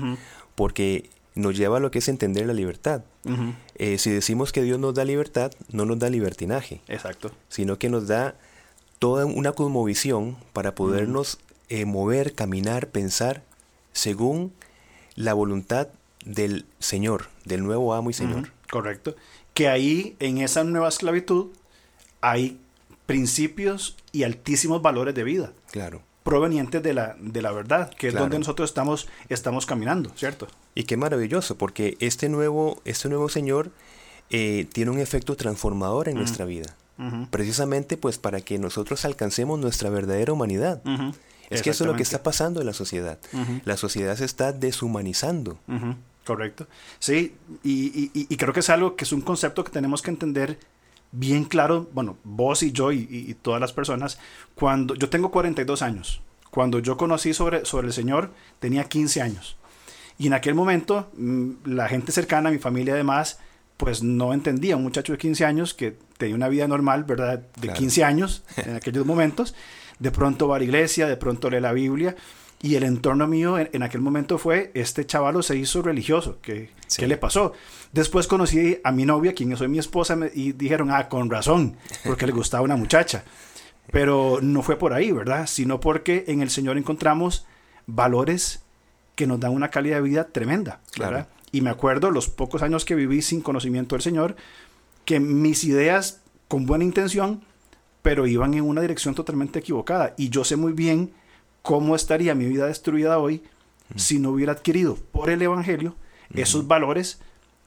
porque 0.56 1.10
nos 1.36 1.56
lleva 1.57 1.78
a 1.78 1.80
lo 1.80 1.90
que 1.90 2.00
es 2.00 2.07
entender 2.10 2.45
la 2.45 2.54
libertad. 2.54 3.04
Eh, 3.75 3.98
si 3.98 4.10
decimos 4.12 4.51
que 4.51 4.62
Dios 4.62 4.80
nos 4.80 4.94
da 4.94 5.06
libertad, 5.06 5.51
no 5.72 5.86
nos 5.86 5.98
da 6.00 6.10
libertinaje, 6.10 6.81
Exacto. 6.88 7.31
sino 7.50 7.80
que 7.80 7.89
nos 7.89 8.07
da 8.07 8.36
toda 9.00 9.25
una 9.25 9.51
cosmovisión 9.54 10.38
para 10.54 10.75
podernos 10.75 11.39
eh, 11.69 11.86
mover, 11.86 12.34
caminar, 12.34 12.88
pensar 12.89 13.44
según 13.94 14.54
la 15.16 15.34
voluntad 15.34 15.88
del 16.25 16.66
Señor, 16.80 17.28
del 17.46 17.64
nuevo 17.64 17.94
amo 17.94 18.10
y 18.10 18.14
Señor. 18.14 18.52
Correcto. 18.72 19.16
Que 19.54 19.68
ahí, 19.68 20.16
en 20.20 20.40
esa 20.40 20.64
nueva 20.64 20.90
esclavitud, 20.90 21.48
hay 22.22 22.60
principios 23.06 23.96
y 24.12 24.24
altísimos 24.24 24.81
valores 24.81 25.14
de 25.14 25.24
vida 25.24 25.52
Claro. 25.72 26.02
provenientes 26.24 26.81
de 26.81 26.94
la, 26.94 27.16
de 27.20 27.42
la 27.42 27.52
verdad, 27.52 27.92
que 27.94 28.08
es 28.08 28.14
donde 28.14 28.40
nosotros 28.40 28.70
estamos, 28.70 29.08
estamos 29.30 29.66
caminando, 29.66 30.12
¿cierto? 30.16 30.48
Y 30.74 30.86
qué 30.86 30.96
maravilloso, 30.98 31.58
porque 31.58 31.98
este 32.00 32.30
nuevo, 32.30 32.81
este 32.86 33.10
nuevo 33.10 33.28
Señor 33.30 33.72
eh, 34.30 34.66
tiene 34.72 34.90
un 34.92 35.00
efecto 35.00 35.36
transformador 35.36 36.08
en 36.10 36.16
nuestra 36.18 36.46
vida. 36.46 36.75
Precisamente 37.31 37.98
pues 37.98 38.18
para 38.18 38.40
que 38.40 38.58
nosotros 38.60 39.04
alcancemos 39.04 39.60
nuestra 39.60 39.90
verdadera 39.90 40.31
humanidad. 40.31 40.81
Es 41.50 41.62
que 41.62 41.72
eso 41.72 41.84
es 41.84 41.90
lo 41.90 41.98
que 41.98 42.04
está 42.04 42.24
pasando 42.24 42.62
en 42.62 42.68
la 42.68 42.74
sociedad. 42.74 43.20
La 43.66 43.75
sociedad 43.77 44.15
se 44.15 44.24
está 44.25 44.53
deshumanizando. 44.53 45.60
Correcto. 46.25 46.68
Sí, 47.00 47.36
y, 47.63 48.10
y- 48.13 48.27
y- 48.30 48.38
creo 48.38 48.53
que 48.53 48.62
es 48.62 48.70
algo 48.70 48.96
que 48.96 49.03
es 49.03 49.12
un 49.12 49.22
concepto 49.22 49.63
que 49.63 49.72
tenemos 49.72 50.01
que 50.01 50.10
entender 50.12 50.58
bien 51.12 51.44
claro, 51.46 51.89
bueno, 51.94 52.18
vos 52.24 52.63
y 52.63 52.72
yo 52.72 52.92
y, 52.92 53.08
y- 53.10 53.34
todas 53.36 53.60
las 53.62 53.74
personas, 53.74 54.18
cuando 54.56 54.96
yo 54.96 55.10
tengo 55.10 55.32
42 55.32 55.82
años, 55.82 56.22
cuando 56.50 56.80
yo 56.80 56.98
conocí 56.98 57.34
sobre, 57.34 57.65
sobre 57.65 57.88
el 57.88 57.94
Señor 57.94 58.32
tenía 58.60 58.86
15 58.86 59.22
años. 59.22 59.58
Y 60.18 60.27
en 60.27 60.34
aquel 60.34 60.56
momento 60.56 61.12
mm, 61.18 61.51
la 61.65 61.88
gente 61.89 62.12
cercana, 62.12 62.51
mi 62.51 62.60
familia 62.60 62.94
además, 62.94 63.39
pues 63.77 64.01
no 64.03 64.34
entendía, 64.34 64.77
un 64.77 64.84
muchacho 64.84 65.12
de 65.13 65.18
15 65.18 65.44
años 65.46 65.74
que 65.74 65.98
tenía 66.18 66.36
una 66.36 66.48
vida 66.48 66.68
normal, 66.68 67.03
¿verdad? 67.03 67.39
De 67.58 67.62
Claro. 67.68 67.80
15 67.80 68.03
años 68.03 68.44
en 68.58 68.75
aquellos 68.75 69.06
momentos, 69.06 69.56
de 70.00 70.12
pronto 70.12 70.48
va 70.48 70.56
a 70.56 70.60
la 70.60 70.65
iglesia, 70.65 71.08
de 71.08 71.18
pronto 71.18 71.50
lee 71.50 71.60
la 71.60 71.74
Biblia. 71.74 72.15
Y 72.63 72.75
el 72.75 72.84
entorno 72.84 73.27
mío 73.27 73.60
en, 73.60 73.70
en 73.74 73.84
aquel 73.84 74.01
momento 74.01 74.38
fue, 74.39 74.72
este 74.74 75.05
chavalo 75.05 75.43
se 75.43 75.55
hizo 75.58 75.82
religioso, 75.84 76.39
¿qué, 76.41 76.70
Sí. 76.88 77.01
¿qué 77.01 77.08
le 77.08 77.17
pasó? 77.17 77.53
Después 77.91 78.25
conocí 78.25 78.79
a 78.84 78.91
mi 78.91 79.05
novia, 79.05 79.36
quien 79.36 79.55
soy 79.58 79.67
mi 79.67 79.77
esposa, 79.79 80.15
me- 80.15 80.32
y 80.34 80.53
dijeron, 80.53 80.89
ah, 80.89 81.10
con 81.10 81.29
razón, 81.29 81.75
porque 82.05 82.25
le 82.25 82.32
gustaba 82.32 82.63
una 82.63 82.75
muchacha. 82.77 83.25
Pero 83.91 84.39
no 84.41 84.63
fue 84.63 84.77
por 84.77 84.93
ahí, 84.93 85.12
¿verdad? 85.12 85.46
Sino 85.46 85.79
porque 85.82 86.24
en 86.27 86.41
el 86.41 86.50
Señor 86.50 86.77
encontramos 86.77 87.46
valores 87.86 88.63
que 89.15 89.27
nos 89.27 89.39
dan 89.39 89.51
una 89.51 89.70
calidad 89.70 89.98
de 89.98 90.01
vida 90.03 90.24
tremenda, 90.29 90.79
Claro. 90.93 91.12
¿verdad? 91.12 91.29
Y 91.51 91.62
me 91.62 91.70
acuerdo 91.70 92.10
los 92.12 92.29
pocos 92.29 92.63
años 92.63 92.86
que 92.86 92.96
viví 92.96 93.22
sin 93.22 93.41
conocimiento 93.41 93.96
del 93.96 94.01
Señor, 94.01 94.36
que 95.05 95.20
mis 95.20 95.63
ideas 95.65 96.22
con 96.48 96.65
buena 96.65 96.84
intención, 96.86 97.43
pero 98.01 98.25
iban 98.25 98.53
en 98.53 98.63
una 98.63 98.82
dirección 98.82 99.13
totalmente 99.15 99.60
equivocada. 99.60 100.13
Y 100.17 100.29
yo 100.29 100.43
sé 100.46 100.55
muy 100.55 100.72
bien 100.74 101.12
cómo 101.63 101.96
estaría 101.96 102.36
mi 102.36 102.46
vida 102.46 102.67
destruida 102.67 103.17
hoy 103.17 103.41
si 103.96 104.20
no 104.20 104.29
hubiera 104.29 104.51
adquirido 104.53 104.96
por 105.12 105.29
el 105.32 105.41
Evangelio 105.41 105.96
esos 106.36 106.67
valores 106.67 107.20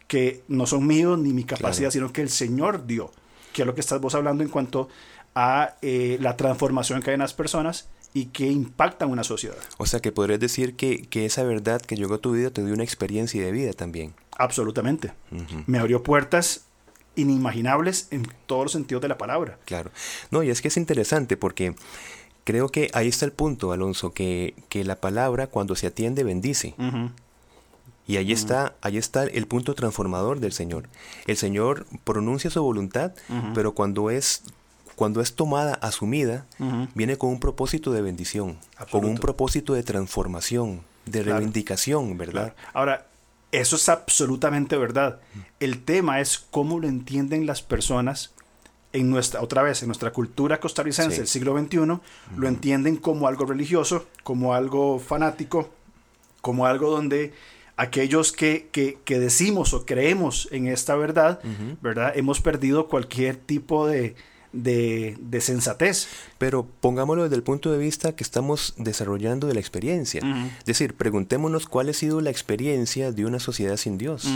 que 0.08 0.42
no 0.48 0.66
son 0.66 0.86
míos 0.86 1.18
ni 1.18 1.32
mi 1.32 1.42
capacidad, 1.44 1.90
Claro. 1.90 2.06
sino 2.06 2.12
que 2.12 2.20
el 2.22 2.30
Señor 2.30 2.86
dio, 2.86 3.10
que 3.52 3.62
es 3.62 3.66
lo 3.66 3.74
que 3.74 3.80
estás 3.80 4.00
vos 4.00 4.14
hablando 4.14 4.42
en 4.44 4.48
cuanto 4.50 4.88
a 5.34 5.76
eh, 5.82 6.16
la 6.20 6.36
transformación 6.36 7.02
que 7.02 7.10
hay 7.10 7.14
en 7.14 7.20
las 7.20 7.34
personas 7.34 7.88
y 8.14 8.26
que 8.26 8.46
impactan 8.46 9.10
una 9.10 9.24
sociedad. 9.24 9.56
O 9.78 9.84
sea 9.86 10.00
que 10.00 10.10
podrías 10.12 10.40
decir 10.40 10.74
que, 10.76 11.02
que 11.02 11.26
esa 11.26 11.42
verdad 11.44 11.80
que 11.82 11.96
llegó 11.96 12.14
a 12.14 12.18
tu 12.18 12.32
vida 12.32 12.50
te 12.50 12.64
dio 12.64 12.72
una 12.72 12.82
experiencia 12.84 13.44
de 13.44 13.52
vida 13.52 13.72
también. 13.72 14.14
Absolutamente. 14.38 15.12
Ujú. 15.30 15.64
Me 15.66 15.78
abrió 15.78 16.02
puertas 16.02 16.64
inimaginables 17.14 18.08
en 18.10 18.26
todos 18.46 18.64
los 18.64 18.72
sentidos 18.72 19.02
de 19.02 19.08
la 19.08 19.18
palabra. 19.18 19.58
Claro. 19.64 19.90
No, 20.30 20.42
y 20.42 20.50
es 20.50 20.60
que 20.62 20.68
es 20.68 20.76
interesante 20.76 21.36
porque 21.36 21.74
creo 22.46 22.68
que 22.68 22.88
ahí 22.94 23.08
está 23.08 23.24
el 23.24 23.32
punto, 23.32 23.72
Alonso, 23.72 24.12
que, 24.12 24.54
que 24.68 24.84
la 24.84 24.96
palabra 24.96 25.48
cuando 25.48 25.74
se 25.74 25.88
atiende 25.88 26.22
bendice. 26.22 26.74
Y 28.06 28.18
ahí 28.18 28.30
está, 28.30 28.76
ahí 28.82 28.98
está 28.98 29.24
el 29.24 29.48
punto 29.48 29.74
transformador 29.74 30.38
del 30.38 30.52
Señor. 30.52 30.88
El 31.26 31.36
Señor 31.36 31.86
pronuncia 32.04 32.48
su 32.48 32.62
voluntad, 32.62 33.12
pero 33.52 33.74
cuando 33.74 34.10
es 34.10 34.44
cuando 34.94 35.20
es 35.20 35.34
tomada, 35.34 35.74
asumida, 35.74 36.46
viene 36.94 37.18
con 37.18 37.30
un 37.30 37.40
propósito 37.40 37.92
de 37.92 38.00
bendición, 38.00 38.58
con 38.92 39.04
un 39.04 39.18
propósito 39.18 39.74
de 39.74 39.82
transformación, 39.82 40.82
de 41.04 41.24
reivindicación, 41.24 42.16
¿verdad? 42.16 42.54
Ahora, 42.72 43.08
eso 43.50 43.74
es 43.74 43.88
absolutamente 43.88 44.76
verdad. 44.76 45.18
El 45.58 45.82
tema 45.82 46.20
es 46.20 46.38
cómo 46.38 46.78
lo 46.78 46.86
entienden 46.86 47.44
las 47.44 47.62
personas 47.62 48.35
en 48.96 49.10
nuestra, 49.10 49.42
otra 49.42 49.62
vez, 49.62 49.82
en 49.82 49.88
nuestra 49.88 50.12
cultura 50.12 50.58
costarricense 50.58 51.18
del 51.18 51.26
siglo 51.26 51.58
XXI, 51.58 51.78
lo 52.36 52.48
entienden 52.48 52.96
como 52.96 53.28
algo 53.28 53.44
religioso, 53.44 54.06
como 54.22 54.54
algo 54.54 54.98
fanático, 54.98 55.70
como 56.40 56.66
algo 56.66 56.90
donde 56.90 57.32
aquellos 57.76 58.32
que, 58.32 58.68
que, 58.72 59.18
decimos 59.20 59.74
o 59.74 59.84
creemos 59.84 60.48
en 60.50 60.66
esta 60.66 60.96
verdad, 60.96 61.40
¿verdad? 61.82 62.12
Hemos 62.16 62.40
perdido 62.40 62.88
cualquier 62.88 63.36
tipo 63.36 63.86
de, 63.86 64.16
de, 64.52 65.40
sensatez. 65.40 66.08
Pero 66.38 66.66
pongámoslo 66.80 67.24
desde 67.24 67.36
el 67.36 67.42
punto 67.42 67.70
de 67.70 67.78
vista 67.78 68.16
que 68.16 68.24
estamos 68.24 68.74
desarrollando 68.78 69.46
de 69.46 69.54
la 69.54 69.60
experiencia. 69.60 70.22
Es 70.60 70.64
decir, 70.64 70.94
preguntémonos 70.94 71.66
cuál 71.66 71.90
ha 71.90 71.92
sido 71.92 72.20
la 72.20 72.30
experiencia 72.30 73.12
de 73.12 73.26
una 73.26 73.40
sociedad 73.40 73.76
sin 73.76 73.98
Dios. 73.98 74.26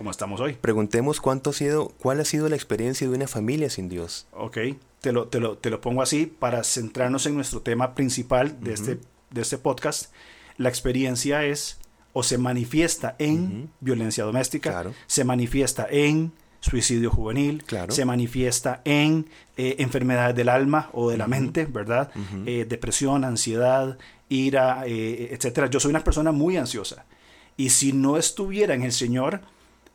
Como 0.00 0.10
estamos 0.10 0.40
hoy. 0.40 0.54
Preguntemos 0.54 1.20
cuánto 1.20 1.50
ha 1.50 1.52
sido, 1.52 1.92
cuál 1.98 2.20
ha 2.20 2.24
sido 2.24 2.48
la 2.48 2.56
experiencia 2.56 3.06
de 3.06 3.14
una 3.14 3.28
familia 3.28 3.68
sin 3.68 3.90
Dios. 3.90 4.26
Ok, 4.32 4.56
te 5.02 5.12
lo, 5.12 5.28
te 5.28 5.40
lo, 5.40 5.58
te 5.58 5.68
lo 5.68 5.82
pongo 5.82 6.00
así 6.00 6.24
para 6.24 6.64
centrarnos 6.64 7.26
en 7.26 7.34
nuestro 7.34 7.60
tema 7.60 7.94
principal 7.94 8.58
de, 8.62 8.72
este, 8.72 8.98
de 9.28 9.42
este 9.42 9.58
podcast. 9.58 10.10
La 10.56 10.70
experiencia 10.70 11.44
es 11.44 11.80
o 12.14 12.22
se 12.22 12.38
manifiesta 12.38 13.14
en 13.18 13.68
violencia 13.80 14.24
doméstica, 14.24 14.86
se 15.06 15.24
manifiesta 15.24 15.86
en 15.90 16.32
suicidio 16.60 17.10
juvenil, 17.10 17.62
se 17.90 18.06
manifiesta 18.06 18.80
en 18.86 19.26
eh, 19.58 19.76
enfermedades 19.80 20.34
del 20.34 20.48
alma 20.48 20.88
o 20.94 21.10
de 21.10 21.18
la 21.18 21.26
mente, 21.26 21.66
¿verdad? 21.66 22.10
Eh, 22.46 22.64
depresión, 22.66 23.22
ansiedad, 23.22 23.98
ira, 24.30 24.82
eh, 24.86 25.28
etcétera. 25.34 25.66
Yo 25.66 25.78
soy 25.78 25.90
una 25.90 26.02
persona 26.02 26.32
muy 26.32 26.56
ansiosa 26.56 27.04
y 27.58 27.68
si 27.68 27.92
no 27.92 28.16
estuviera 28.16 28.72
en 28.72 28.82
el 28.82 28.92
Señor, 28.92 29.42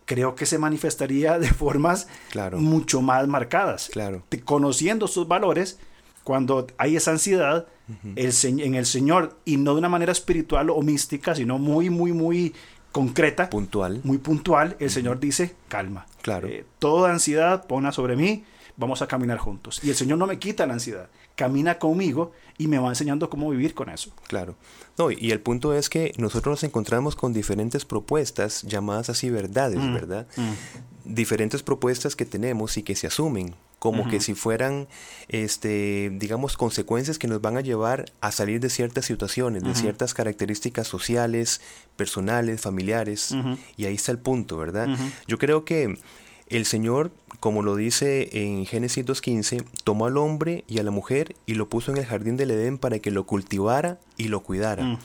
creo 0.05 0.35
que 0.35 0.45
se 0.45 0.57
manifestaría 0.57 1.38
de 1.39 1.50
formas 1.53 2.07
mucho 2.53 3.01
más 3.01 3.27
marcadas. 3.27 3.89
Claro. 3.91 4.24
Conociendo 4.45 5.07
sus 5.07 5.27
valores, 5.27 5.79
cuando 6.24 6.67
hay 6.77 6.95
esa 6.95 7.12
ansiedad 7.12 7.67
el, 8.15 8.33
en 8.43 8.75
el 8.75 8.85
Señor 8.85 9.38
y 9.45 9.57
no 9.57 9.74
de 9.74 9.79
una 9.79 9.89
manera 9.89 10.12
espiritual 10.12 10.69
o 10.69 10.81
mística, 10.81 11.35
sino 11.35 11.59
muy, 11.59 11.89
muy, 11.89 12.13
muy 12.13 12.53
concreta, 12.91 13.50
puntual, 13.50 14.01
muy 14.03 14.17
puntual, 14.17 14.77
el 14.79 14.89
Señor 14.89 15.19
dice, 15.19 15.55
calma. 15.67 16.05
Claro. 16.21 16.47
Eh, 16.47 16.65
toda 16.79 17.12
ansiedad 17.12 17.67
pona 17.67 17.91
sobre 17.91 18.15
mí, 18.15 18.45
vamos 18.77 19.01
a 19.01 19.08
caminar 19.08 19.38
juntos. 19.38 19.79
Y 19.84 19.89
el 19.89 19.96
Señor 19.96 20.17
no 20.17 20.27
me 20.27 20.39
quita 20.39 20.65
la 20.65 20.74
ansiedad, 20.74 21.10
camina 21.36 21.79
conmigo 21.79 22.32
y 22.58 22.67
me 22.67 22.77
va 22.77 22.89
enseñando 22.89 23.29
cómo 23.29 23.50
vivir 23.50 23.74
con 23.74 23.89
eso. 23.89 24.12
Claro. 24.27 24.55
No, 24.98 25.12
y 25.12 25.32
el 25.32 25.41
punto 25.41 25.74
es 25.74 25.89
que 25.89 26.13
nosotros 26.17 26.53
nos 26.53 26.63
encontramos 26.63 27.15
con 27.15 27.34
diferentes 27.34 27.86
propuestas 27.86 28.63
llamadas 28.63 29.10
así 29.10 29.29
verdades, 29.29 29.79
mm, 29.79 29.94
¿verdad? 29.94 30.27
Mm. 30.38 31.13
Diferentes 31.13 31.63
propuestas 31.63 32.15
que 32.15 32.25
tenemos 32.25 32.77
y 32.77 32.84
que 32.84 32.96
se 32.96 33.08
asumen 33.08 33.55
como 33.86 34.10
que 34.10 34.20
si 34.20 34.34
fueran, 34.34 34.88
este, 35.27 36.12
digamos, 36.15 36.58
consecuencias 36.58 37.20
que 37.20 37.27
nos 37.27 37.39
van 37.39 37.55
a 37.55 37.62
llevar 37.62 38.05
a 38.20 38.32
salir 38.32 38.60
de 38.60 38.72
ciertas 38.72 39.05
situaciones, 39.05 39.62
de 39.63 39.75
ciertas 39.75 40.15
características 40.15 40.88
sociales, 40.88 41.62
personales, 41.96 42.62
familiares, 42.62 43.36
y 43.77 43.86
ahí 43.86 43.94
está 43.94 44.12
el 44.12 44.17
punto, 44.17 44.58
¿verdad? 44.58 44.88
Yo 45.27 45.38
creo 45.38 45.65
que 45.65 46.00
el 46.47 46.65
Señor, 46.65 47.11
como 47.39 47.63
lo 47.63 47.75
dice 47.75 48.29
en 48.31 48.65
Génesis 48.65 49.05
2.15, 49.05 49.65
tomó 49.83 50.05
al 50.05 50.17
hombre 50.17 50.63
y 50.67 50.79
a 50.79 50.83
la 50.83 50.91
mujer 50.91 51.35
y 51.45 51.55
lo 51.55 51.69
puso 51.69 51.91
en 51.91 51.97
el 51.97 52.05
jardín 52.05 52.37
del 52.37 52.51
Edén 52.51 52.77
para 52.77 52.99
que 52.99 53.11
lo 53.11 53.25
cultivara 53.25 53.99
y 54.17 54.27
lo 54.27 54.41
cuidara. 54.41 54.83
Mm. 54.83 54.99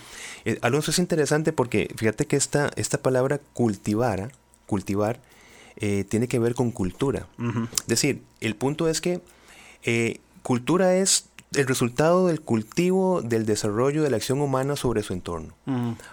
Eh, 0.44 0.58
Alonso 0.62 0.90
es 0.90 0.98
interesante 0.98 1.52
porque 1.52 1.92
fíjate 1.96 2.26
que 2.26 2.36
esta, 2.36 2.70
esta 2.76 2.98
palabra 2.98 3.40
cultivara, 3.54 4.30
cultivar, 4.66 5.20
eh, 5.76 6.04
tiene 6.04 6.28
que 6.28 6.38
ver 6.38 6.54
con 6.54 6.72
cultura. 6.72 7.26
Es 7.38 7.86
decir, 7.86 8.22
el 8.40 8.54
punto 8.54 8.88
es 8.88 9.00
que 9.00 9.22
eh, 9.82 10.20
cultura 10.42 10.96
es 10.96 11.30
el 11.54 11.66
resultado 11.66 12.26
del 12.26 12.40
cultivo, 12.42 13.22
del 13.22 13.46
desarrollo 13.46 14.02
de 14.02 14.10
la 14.10 14.18
acción 14.18 14.40
humana 14.40 14.76
sobre 14.76 15.02
su 15.02 15.14
entorno. 15.14 15.54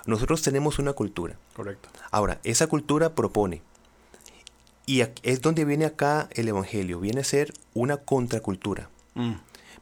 Nosotros 0.05 0.41
tenemos 0.41 0.79
una 0.79 0.93
cultura. 0.93 1.37
Correcto. 1.53 1.89
Ahora, 2.11 2.39
esa 2.43 2.67
cultura 2.67 3.13
propone. 3.13 3.61
Y 4.87 5.01
es 5.21 5.41
donde 5.41 5.65
viene 5.65 5.85
acá 5.85 6.29
el 6.31 6.47
Evangelio. 6.47 7.01
Viene 7.01 7.19
a 7.19 7.25
ser 7.25 7.53
una 7.73 7.97
contracultura. 7.97 8.89
Mm. 9.15 9.33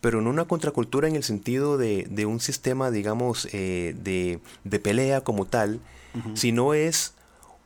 Pero 0.02 0.20
no 0.20 0.32
una 0.32 0.46
contracultura 0.46 1.08
en 1.08 1.16
el 1.16 1.24
sentido 1.24 1.78
de, 1.78 2.26
un 2.26 2.40
sistema, 2.40 2.90
digamos, 2.92 3.48
eh, 3.54 3.96
de, 4.04 4.80
pelea 4.80 5.22
como 5.22 5.46
tal, 5.46 5.80
sino 6.34 6.74
es 6.74 7.14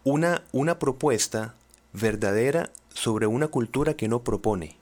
una, 0.04 0.44
una 0.52 0.80
propuesta 0.80 1.56
verdadera 1.94 2.72
sobre 2.94 3.28
una 3.28 3.48
cultura 3.48 3.94
que 3.94 4.08
no 4.08 4.22
propone. 4.22 4.76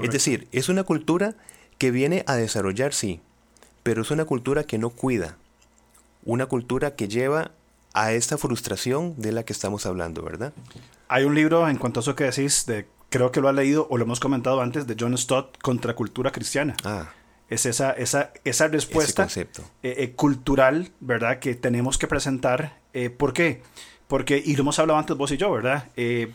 Es 0.00 0.10
decir, 0.10 0.48
es 0.52 0.68
una 0.68 0.84
cultura 0.84 1.34
que 1.78 1.90
viene 1.90 2.24
a 2.26 2.36
desarrollar, 2.36 2.94
sí, 2.94 3.20
pero 3.82 4.02
es 4.02 4.10
una 4.10 4.24
cultura 4.24 4.64
que 4.64 4.78
no 4.78 4.90
cuida. 4.90 5.36
Una 6.24 6.46
cultura 6.46 6.94
que 6.94 7.08
lleva 7.08 7.50
a 7.94 8.12
esta 8.12 8.38
frustración 8.38 9.14
de 9.18 9.32
la 9.32 9.44
que 9.44 9.52
estamos 9.52 9.86
hablando, 9.86 10.22
¿verdad? 10.22 10.52
Hay 11.08 11.24
un 11.24 11.34
libro, 11.34 11.68
en 11.68 11.76
cuanto 11.76 12.00
a 12.00 12.02
eso 12.02 12.14
que 12.14 12.24
decís, 12.24 12.64
de, 12.66 12.86
creo 13.10 13.30
que 13.30 13.40
lo 13.40 13.48
ha 13.48 13.52
leído 13.52 13.86
o 13.90 13.98
lo 13.98 14.04
hemos 14.04 14.20
comentado 14.20 14.60
antes, 14.60 14.86
de 14.86 14.96
John 14.98 15.16
Stott, 15.16 15.58
Contra 15.58 15.94
Cultura 15.94 16.32
Cristiana. 16.32 16.76
Ah. 16.84 17.10
Es 17.48 17.66
esa, 17.66 17.92
esa, 17.92 18.32
esa 18.44 18.68
respuesta 18.68 19.28
eh, 19.36 19.46
eh, 19.82 20.12
cultural, 20.12 20.90
¿verdad?, 21.00 21.38
que 21.38 21.54
tenemos 21.54 21.98
que 21.98 22.06
presentar. 22.06 22.78
Eh, 22.94 23.10
¿Por 23.10 23.34
qué? 23.34 23.62
Porque, 24.08 24.42
y 24.44 24.56
lo 24.56 24.62
hemos 24.62 24.78
hablado 24.78 24.98
antes 24.98 25.16
vos 25.16 25.30
y 25.32 25.36
yo, 25.36 25.52
¿verdad? 25.52 25.88
Eh, 25.96 26.32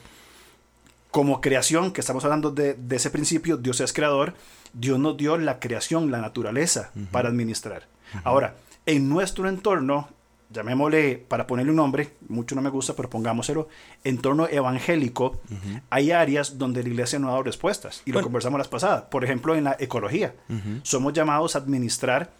como 1.09 1.41
creación, 1.41 1.91
que 1.91 2.01
estamos 2.01 2.23
hablando 2.23 2.51
de, 2.51 2.77
ese 2.91 3.09
principio, 3.09 3.57
Dios 3.57 3.79
es 3.81 3.93
creador, 3.93 4.35
Dios 4.73 4.99
nos 4.99 5.17
dio 5.17 5.37
la 5.37 5.59
creación, 5.59 6.11
la 6.11 6.19
naturaleza 6.21 6.91
para 7.11 7.29
administrar. 7.29 7.87
Ahora, 8.23 8.55
en 8.85 9.09
nuestro 9.09 9.49
entorno, 9.49 10.09
llamémosle, 10.49 11.17
para 11.27 11.45
ponerle 11.47 11.71
un 11.71 11.77
nombre, 11.77 12.13
mucho 12.27 12.55
no 12.55 12.61
me 12.61 12.69
gusta, 12.69 12.95
pero 12.95 13.09
pongámoselo, 13.09 13.67
entorno 14.03 14.47
evangélico, 14.47 15.39
hay 15.89 16.11
áreas 16.11 16.57
donde 16.57 16.83
la 16.83 16.89
iglesia 16.89 17.19
no 17.19 17.27
ha 17.27 17.31
dado 17.31 17.43
respuestas, 17.43 18.01
y 18.05 18.11
lo 18.11 18.21
conversamos 18.21 18.57
las 18.57 18.67
pasadas. 18.67 19.03
Por 19.03 19.23
ejemplo, 19.23 19.55
en 19.55 19.65
la 19.65 19.75
ecología, 19.79 20.35
somos 20.83 21.13
llamados 21.13 21.55
a 21.55 21.59
administrar 21.59 22.31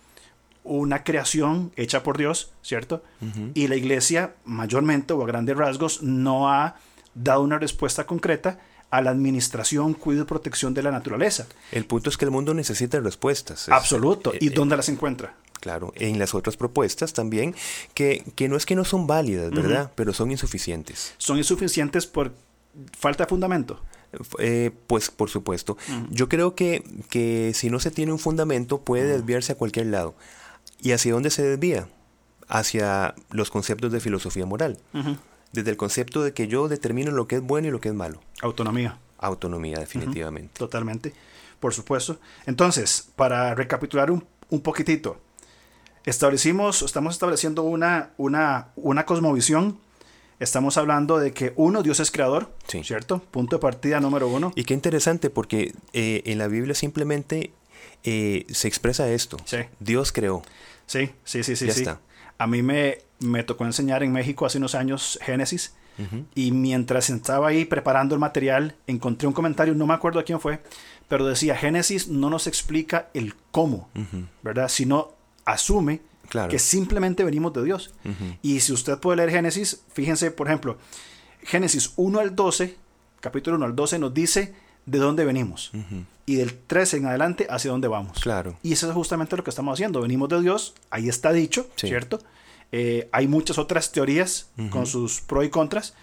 una 0.63 1.03
creación 1.03 1.71
hecha 1.75 2.03
por 2.03 2.17
Dios, 2.17 2.51
¿cierto? 2.61 3.03
Y 3.53 3.67
la 3.67 3.75
iglesia, 3.75 4.35
mayormente 4.45 5.13
o 5.13 5.23
a 5.23 5.27
grandes 5.27 5.55
rasgos, 5.57 6.03
no 6.03 6.49
ha 6.51 6.75
dado 7.15 7.41
una 7.41 7.57
respuesta 7.57 8.05
concreta 8.05 8.59
a 8.89 9.01
la 9.01 9.12
administración, 9.12 9.94
cuidado 9.94 10.24
y 10.24 10.27
protección 10.27 10.74
de 10.74 10.84
la 10.84 10.91
naturaleza. 10.91 11.48
El 11.72 11.86
punto 11.86 12.10
es 12.10 12.17
que 12.17 12.25
el 12.25 12.32
mundo 12.32 12.53
necesita 12.53 13.00
respuestas. 13.00 13.70
Absoluto. 13.70 14.34
¿Y 14.39 14.48
eh, 14.48 14.51
dónde 14.51 14.77
las 14.77 14.89
encuentra? 14.89 15.36
Claro, 15.60 15.91
en 15.96 16.20
las 16.20 16.34
otras 16.34 16.56
propuestas 16.56 17.13
también, 17.13 17.56
que, 17.94 18.24
que 18.36 18.48
no 18.48 18.56
es 18.56 18.65
que 18.65 18.75
no 18.75 18.86
son 18.86 19.08
válidas, 19.08 19.51
¿verdad? 19.51 19.91
Pero 19.96 20.13
son 20.13 20.32
insuficientes. 20.32 21.15
Son 21.17 21.38
insuficientes 21.38 22.06
por 22.06 22.34
falta 22.98 23.25
de 23.25 23.29
fundamento. 23.29 23.82
Eh, 24.39 24.72
pues 24.88 25.10
por 25.10 25.29
supuesto. 25.29 25.77
Yo 26.10 26.29
creo 26.29 26.56
que, 26.56 26.84
que 27.10 27.51
si 27.53 27.70
no 27.70 27.79
se 27.79 27.91
tiene 27.91 28.12
un 28.12 28.20
fundamento 28.20 28.82
puede 28.82 29.06
desviarse 29.06 29.53
a 29.53 29.56
cualquier 29.56 29.88
lado. 29.88 30.15
¿Y 30.79 30.91
hacia 30.91 31.13
dónde 31.13 31.32
se 31.32 31.44
desvía? 31.44 31.89
Hacia 32.48 33.15
los 33.32 33.50
conceptos 33.50 33.91
de 33.91 34.00
filosofía 34.00 34.46
moral. 34.46 34.77
Desde 35.57 35.71
el 35.71 35.77
concepto 35.77 36.23
de 36.23 36.33
que 36.33 36.47
yo 36.47 36.67
determino 36.67 37.09
lo 37.09 37.27
que 37.27 37.37
es 37.37 37.41
bueno 37.41 37.67
y 37.67 37.71
lo 37.71 37.81
que 37.81 37.89
es 37.89 37.95
malo. 37.95 38.21
Autonomía. 38.41 38.99
Autonomía, 39.17 39.79
definitivamente. 39.79 40.59
Totalmente. 40.59 41.13
Por 41.59 41.73
supuesto. 41.73 42.19
Entonces, 42.45 43.09
para 43.15 43.55
recapitular 43.55 44.11
un, 44.11 44.23
un 44.51 44.61
poquitito, 44.61 45.19
establecimos, 46.05 46.83
estamos 46.83 47.15
estableciendo 47.15 47.63
una, 47.63 48.11
una, 48.17 48.67
una 48.75 49.07
cosmovisión 49.07 49.79
Estamos 50.39 50.77
hablando 50.77 51.17
de 51.17 51.31
que 51.33 51.53
uno, 51.55 51.81
Dios 51.81 51.99
es 51.99 52.11
creador, 52.11 52.53
¿cierto? 52.83 53.23
Punto 53.31 53.55
de 53.55 53.59
partida 53.59 53.99
número 53.99 54.27
uno. 54.27 54.53
Y 54.55 54.65
qué 54.65 54.75
interesante 54.75 55.31
porque 55.31 55.73
eh, 55.93 56.21
en 56.25 56.37
la 56.37 56.47
Biblia 56.47 56.75
simplemente 56.75 57.53
eh, 58.03 58.45
se 58.51 58.67
expresa 58.67 59.09
esto. 59.09 59.37
Dios 59.79 60.11
creó. 60.11 60.43
Sí, 60.85 61.09
sí, 61.23 61.41
sí, 61.41 61.55
sí. 61.55 61.65
Ya 61.65 61.71
está. 61.71 61.99
A 62.38 62.48
mí 62.48 62.62
me, 62.62 63.00
me 63.20 63.44
tocó 63.44 63.65
enseñar 63.65 64.03
en 64.03 64.12
México 64.12 64.46
hace 64.46 64.58
unos 64.58 64.75
años 64.75 65.20
Génesis 65.22 65.74
Y 66.36 66.51
mientras 66.51 67.10
estaba 67.10 67.48
ahí 67.48 67.65
preparando 67.65 68.13
el 68.13 68.20
material, 68.20 68.75
encontré 68.86 69.27
un 69.27 69.34
comentario, 69.34 69.74
no 69.74 69.88
me 69.88 69.94
acuerdo 69.94 70.20
a 70.20 70.24
quién 70.24 70.39
fue, 70.39 70.62
pero 71.08 71.25
decía, 71.25 71.56
Génesis 71.56 72.08
no 72.08 72.29
nos 72.29 72.46
explica 72.48 73.10
el 73.13 73.34
cómo, 73.51 73.89
¿verdad? 74.44 74.67
Sino 74.70 75.13
asume 75.46 76.01
que 76.50 76.60
simplemente 76.60 77.24
venimos 77.24 77.53
de 77.53 77.63
Dios. 77.63 77.94
Y 78.41 78.60
si 78.60 78.74
usted 78.74 79.00
puede 79.00 79.17
leer 79.17 79.32
Génesis, 79.32 79.82
fíjense, 79.91 80.29
por 80.32 80.48
ejemplo, 80.48 80.77
Génesis 81.44 81.94
1 81.96 82.20
al 82.20 82.36
12, 82.36 82.77
capítulo 83.22 83.56
1 83.58 83.65
al 83.65 83.75
12 83.75 84.00
nos 84.00 84.13
dice 84.13 84.53
de 84.88 84.98
dónde 84.98 85.24
venimos. 85.25 85.72
Y 86.25 86.36
del 86.36 86.58
13 86.58 86.98
en 86.98 87.06
adelante 87.06 87.46
hacia 87.50 87.70
dónde 87.70 87.88
vamos. 87.88 88.20
Claro. 88.20 88.58
Y 88.63 88.74
eso 88.74 88.88
es 88.88 88.94
justamente 88.94 89.38
lo 89.38 89.44
que 89.44 89.51
estamos 89.51 89.74
haciendo. 89.74 90.01
Venimos 90.01 90.29
de 90.29 90.41
Dios, 90.41 90.74
ahí 90.89 91.08
está 91.08 91.32
dicho, 91.32 91.70
¿cierto? 91.75 92.20
Eh, 92.72 93.08
hay 93.12 93.27
muchas 93.27 93.58
otras 93.58 93.91
teorías 93.91 94.50
con 94.72 94.88
sus 94.88 95.22
pros 95.22 95.46
y 95.46 95.50
contras, 95.50 95.94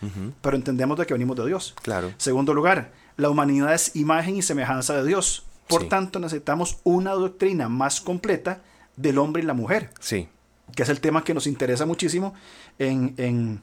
pero 0.41 0.57
entendemos 0.57 0.97
de 0.99 1.07
que 1.07 1.15
venimos 1.15 1.37
de 1.37 1.47
Dios. 1.47 1.75
Claro. 1.83 2.13
Segundo 2.19 2.55
lugar, 2.55 2.93
la 3.17 3.29
humanidad 3.29 3.75
es 3.75 3.97
imagen 3.97 4.37
y 4.37 4.43
semejanza 4.43 4.95
de 4.95 5.05
Dios. 5.05 5.45
Por 5.67 5.89
tanto, 5.89 6.21
necesitamos 6.21 6.79
una 6.85 7.13
doctrina 7.13 7.69
más 7.69 8.01
completa 8.01 8.63
del 8.97 9.19
hombre 9.19 9.43
y 9.43 9.47
la 9.47 9.55
mujer. 9.55 9.91
Sí. 9.99 10.29
Que 10.75 10.83
es 10.83 10.89
el 10.89 11.01
tema 11.01 11.25
que 11.25 11.35
nos 11.35 11.47
interesa 11.47 11.87
muchísimo 11.87 12.35
en, 12.79 13.15
en, 13.17 13.63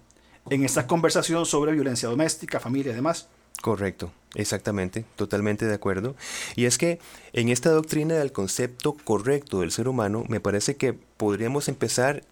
en 0.49 0.65
esta 0.65 0.87
conversación 0.87 1.45
sobre 1.45 1.73
violencia 1.73 2.09
doméstica, 2.09 2.59
familia 2.59 2.91
y 2.91 2.95
demás. 2.95 3.27
Correcto, 3.61 4.11
exactamente, 4.35 5.05
totalmente 5.15 5.65
de 5.65 5.73
acuerdo. 5.73 6.15
Y 6.55 6.65
es 6.65 6.77
que 6.77 6.99
en 7.33 7.49
esta 7.49 7.69
doctrina 7.69 8.15
del 8.15 8.31
concepto 8.31 8.93
correcto 8.93 9.61
del 9.61 9.71
ser 9.71 9.87
humano, 9.87 10.25
me 10.27 10.39
parece 10.39 10.75
que 10.75 10.93
podríamos 10.93 11.67
empezar 11.67 12.23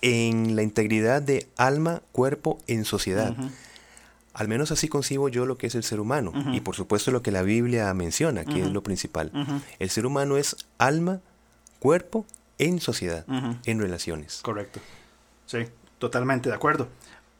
en 0.00 0.54
la 0.54 0.62
integridad 0.62 1.22
de 1.22 1.48
alma, 1.56 2.02
cuerpo, 2.12 2.58
en 2.66 2.84
sociedad. 2.84 3.34
Al 4.34 4.48
menos 4.48 4.70
así 4.70 4.88
concibo 4.88 5.28
yo 5.28 5.46
lo 5.46 5.56
que 5.56 5.66
es 5.66 5.74
el 5.74 5.84
ser 5.84 5.98
humano. 5.98 6.32
Y 6.52 6.60
por 6.60 6.76
supuesto 6.76 7.10
lo 7.10 7.22
que 7.22 7.30
la 7.30 7.42
Biblia 7.42 7.92
menciona, 7.94 8.44
que 8.44 8.62
es 8.62 8.70
lo 8.70 8.82
principal. 8.82 9.32
El 9.78 9.90
ser 9.90 10.06
humano 10.06 10.36
es 10.36 10.56
alma, 10.78 11.20
cuerpo, 11.78 12.26
en 12.58 12.80
sociedad, 12.80 13.24
en 13.64 13.80
relaciones. 13.80 14.40
Correcto. 14.42 14.80
Sí, 15.46 15.58
totalmente 15.98 16.48
de 16.48 16.54
acuerdo. 16.54 16.88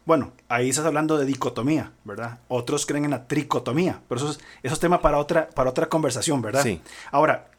Bueno, 0.06 0.32
ahí 0.48 0.68
estás 0.68 0.84
hablando 0.84 1.16
de 1.16 1.24
dicotomía, 1.24 1.92
¿verdad? 2.04 2.38
Otros 2.48 2.84
creen 2.84 3.06
en 3.06 3.12
la 3.12 3.26
tricotomía, 3.26 4.00
pero 4.08 4.20
eso 4.20 4.30
es, 4.30 4.40
eso 4.62 4.74
es 4.74 4.80
tema 4.80 5.00
para 5.00 5.18
otra, 5.18 5.48
para 5.48 5.70
otra 5.70 5.88
conversación, 5.88 6.42
¿verdad? 6.42 6.62
Sí. 6.62 6.80
Ahora, 7.10 7.50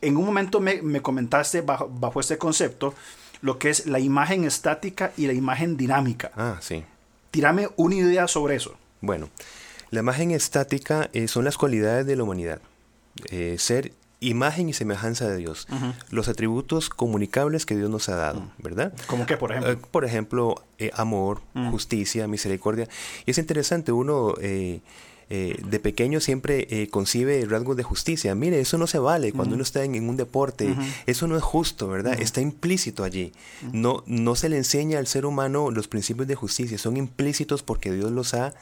en 0.00 0.16
un 0.16 0.26
momento 0.26 0.60
me, 0.60 0.82
me 0.82 1.00
comentaste 1.00 1.62
bajo, 1.62 1.88
bajo 1.88 2.20
este 2.20 2.36
concepto 2.36 2.94
lo 3.40 3.58
que 3.58 3.70
es 3.70 3.86
la 3.86 3.98
imagen 3.98 4.44
estática 4.44 5.12
y 5.16 5.26
la 5.26 5.32
imagen 5.32 5.76
dinámica. 5.76 6.32
Ah, 6.36 6.58
sí. 6.60 6.84
Tírame 7.30 7.68
una 7.76 7.94
idea 7.94 8.28
sobre 8.28 8.56
eso. 8.56 8.74
Bueno, 9.00 9.28
la 9.90 10.00
imagen 10.00 10.30
estática 10.30 11.10
eh, 11.12 11.28
son 11.28 11.44
las 11.44 11.56
cualidades 11.56 12.06
de 12.06 12.16
la 12.16 12.22
humanidad. 12.24 12.60
Eh, 13.30 13.56
ser 13.58 13.92
imagen 14.20 14.68
y 14.68 14.72
semejanza 14.72 15.28
de 15.28 15.36
Dios. 15.36 15.66
Los 16.10 16.28
atributos 16.28 16.88
comunicables 16.88 17.66
que 17.66 17.76
Dios 17.76 17.90
nos 17.90 18.08
ha 18.08 18.16
dado, 18.16 18.50
¿verdad? 18.58 18.92
¿Cómo 19.06 19.26
que, 19.26 19.36
por 19.36 19.52
ejemplo? 19.52 19.72
Eh, 19.72 19.78
por 19.90 20.04
ejemplo, 20.04 20.64
amor, 20.94 21.42
justicia, 21.70 22.26
misericordia. 22.26 22.88
Y 23.26 23.30
es 23.32 23.38
interesante, 23.38 23.92
uno 23.92 24.34
eh, 25.28 25.60
de 25.68 25.80
pequeño 25.80 26.20
siempre 26.20 26.68
eh, 26.70 26.88
concibe 26.88 27.44
rasgos 27.46 27.76
de 27.76 27.82
justicia. 27.82 28.34
Mire, 28.34 28.60
eso 28.60 28.78
no 28.78 28.86
se 28.86 28.98
vale 28.98 29.32
cuando 29.32 29.54
uno 29.54 29.64
está 29.64 29.82
en, 29.82 30.08
un 30.08 30.16
deporte. 30.16 30.74
Eso 31.06 31.26
no 31.26 31.36
es 31.36 31.42
justo, 31.42 31.88
¿verdad? 31.88 32.20
Está 32.20 32.40
implícito 32.40 33.04
allí. 33.04 33.32
No, 33.72 34.02
no 34.06 34.34
se 34.36 34.48
le 34.48 34.56
enseña 34.56 34.98
al 34.98 35.08
ser 35.08 35.26
humano 35.26 35.70
los 35.70 35.88
principios 35.88 36.28
de 36.28 36.36
justicia. 36.36 36.78
Son 36.78 36.96
implícitos 36.96 37.62
porque 37.62 37.92
Dios 37.92 38.12
los 38.12 38.34
ha 38.34 38.54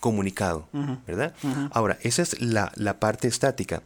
comunicado, 0.00 0.68
¿verdad? 1.06 1.34
Ahora, 1.72 1.98
esa 2.02 2.22
es 2.22 2.40
la, 2.40 2.72
la 2.76 2.98
parte 2.98 3.28
estática. 3.28 3.82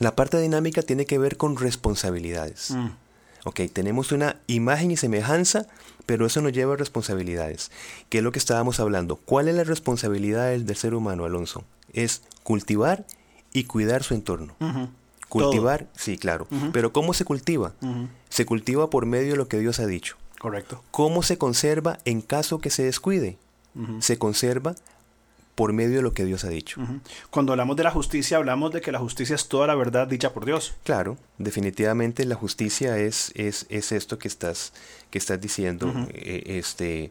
La 0.00 0.16
parte 0.16 0.40
dinámica 0.40 0.80
tiene 0.80 1.04
que 1.04 1.18
ver 1.18 1.36
con 1.36 1.58
responsabilidades. 1.58 2.74
Ok, 3.44 3.60
tenemos 3.70 4.12
una 4.12 4.36
imagen 4.46 4.90
y 4.90 4.96
semejanza, 4.96 5.66
pero 6.06 6.24
eso 6.24 6.40
nos 6.40 6.52
lleva 6.52 6.72
a 6.72 6.76
responsabilidades. 6.78 7.70
¿Qué 8.08 8.18
es 8.18 8.24
lo 8.24 8.32
que 8.32 8.38
estábamos 8.38 8.80
hablando? 8.80 9.16
¿Cuál 9.16 9.48
es 9.48 9.54
la 9.54 9.64
responsabilidad 9.64 10.48
del, 10.48 10.74
ser 10.74 10.94
humano, 10.94 11.26
Alonso? 11.26 11.64
Es 11.92 12.22
cultivar 12.42 13.04
y 13.52 13.64
cuidar 13.64 14.02
su 14.02 14.14
entorno. 14.14 14.56
Cultivar, 15.28 15.86
sí, 15.94 16.16
claro. 16.16 16.48
Pero 16.72 16.94
¿cómo 16.94 17.12
se 17.12 17.26
cultiva? 17.26 17.74
Se 18.30 18.46
cultiva 18.46 18.88
por 18.88 19.04
medio 19.04 19.32
de 19.32 19.36
lo 19.36 19.48
que 19.48 19.58
Dios 19.58 19.80
ha 19.80 19.86
dicho. 19.86 20.16
Correcto. 20.38 20.82
¿Cómo 20.90 21.22
se 21.22 21.36
conserva 21.36 21.98
en 22.06 22.22
caso 22.22 22.58
que 22.58 22.70
se 22.70 22.84
descuide? 22.84 23.36
Se 23.98 24.16
conserva 24.16 24.76
por 25.60 25.74
medio 25.74 25.96
de 25.96 26.02
lo 26.02 26.14
que 26.14 26.24
Dios 26.24 26.44
ha 26.44 26.48
dicho. 26.48 26.80
Cuando 27.28 27.52
hablamos 27.52 27.76
de 27.76 27.84
la 27.84 27.90
justicia, 27.90 28.38
hablamos 28.38 28.72
de 28.72 28.80
que 28.80 28.92
la 28.92 28.98
justicia 28.98 29.34
es 29.34 29.46
toda 29.46 29.66
la 29.66 29.74
verdad 29.74 30.08
dicha 30.08 30.32
por 30.32 30.46
Dios. 30.46 30.72
Claro, 30.84 31.18
definitivamente 31.36 32.24
la 32.24 32.34
justicia 32.34 32.96
es, 32.96 33.30
es, 33.34 33.66
es 33.68 33.92
esto 33.92 34.18
que 34.18 34.26
estás, 34.26 34.72
que 35.10 35.18
estás 35.18 35.38
diciendo. 35.38 35.92
Eh, 36.14 36.44
este, 36.46 37.10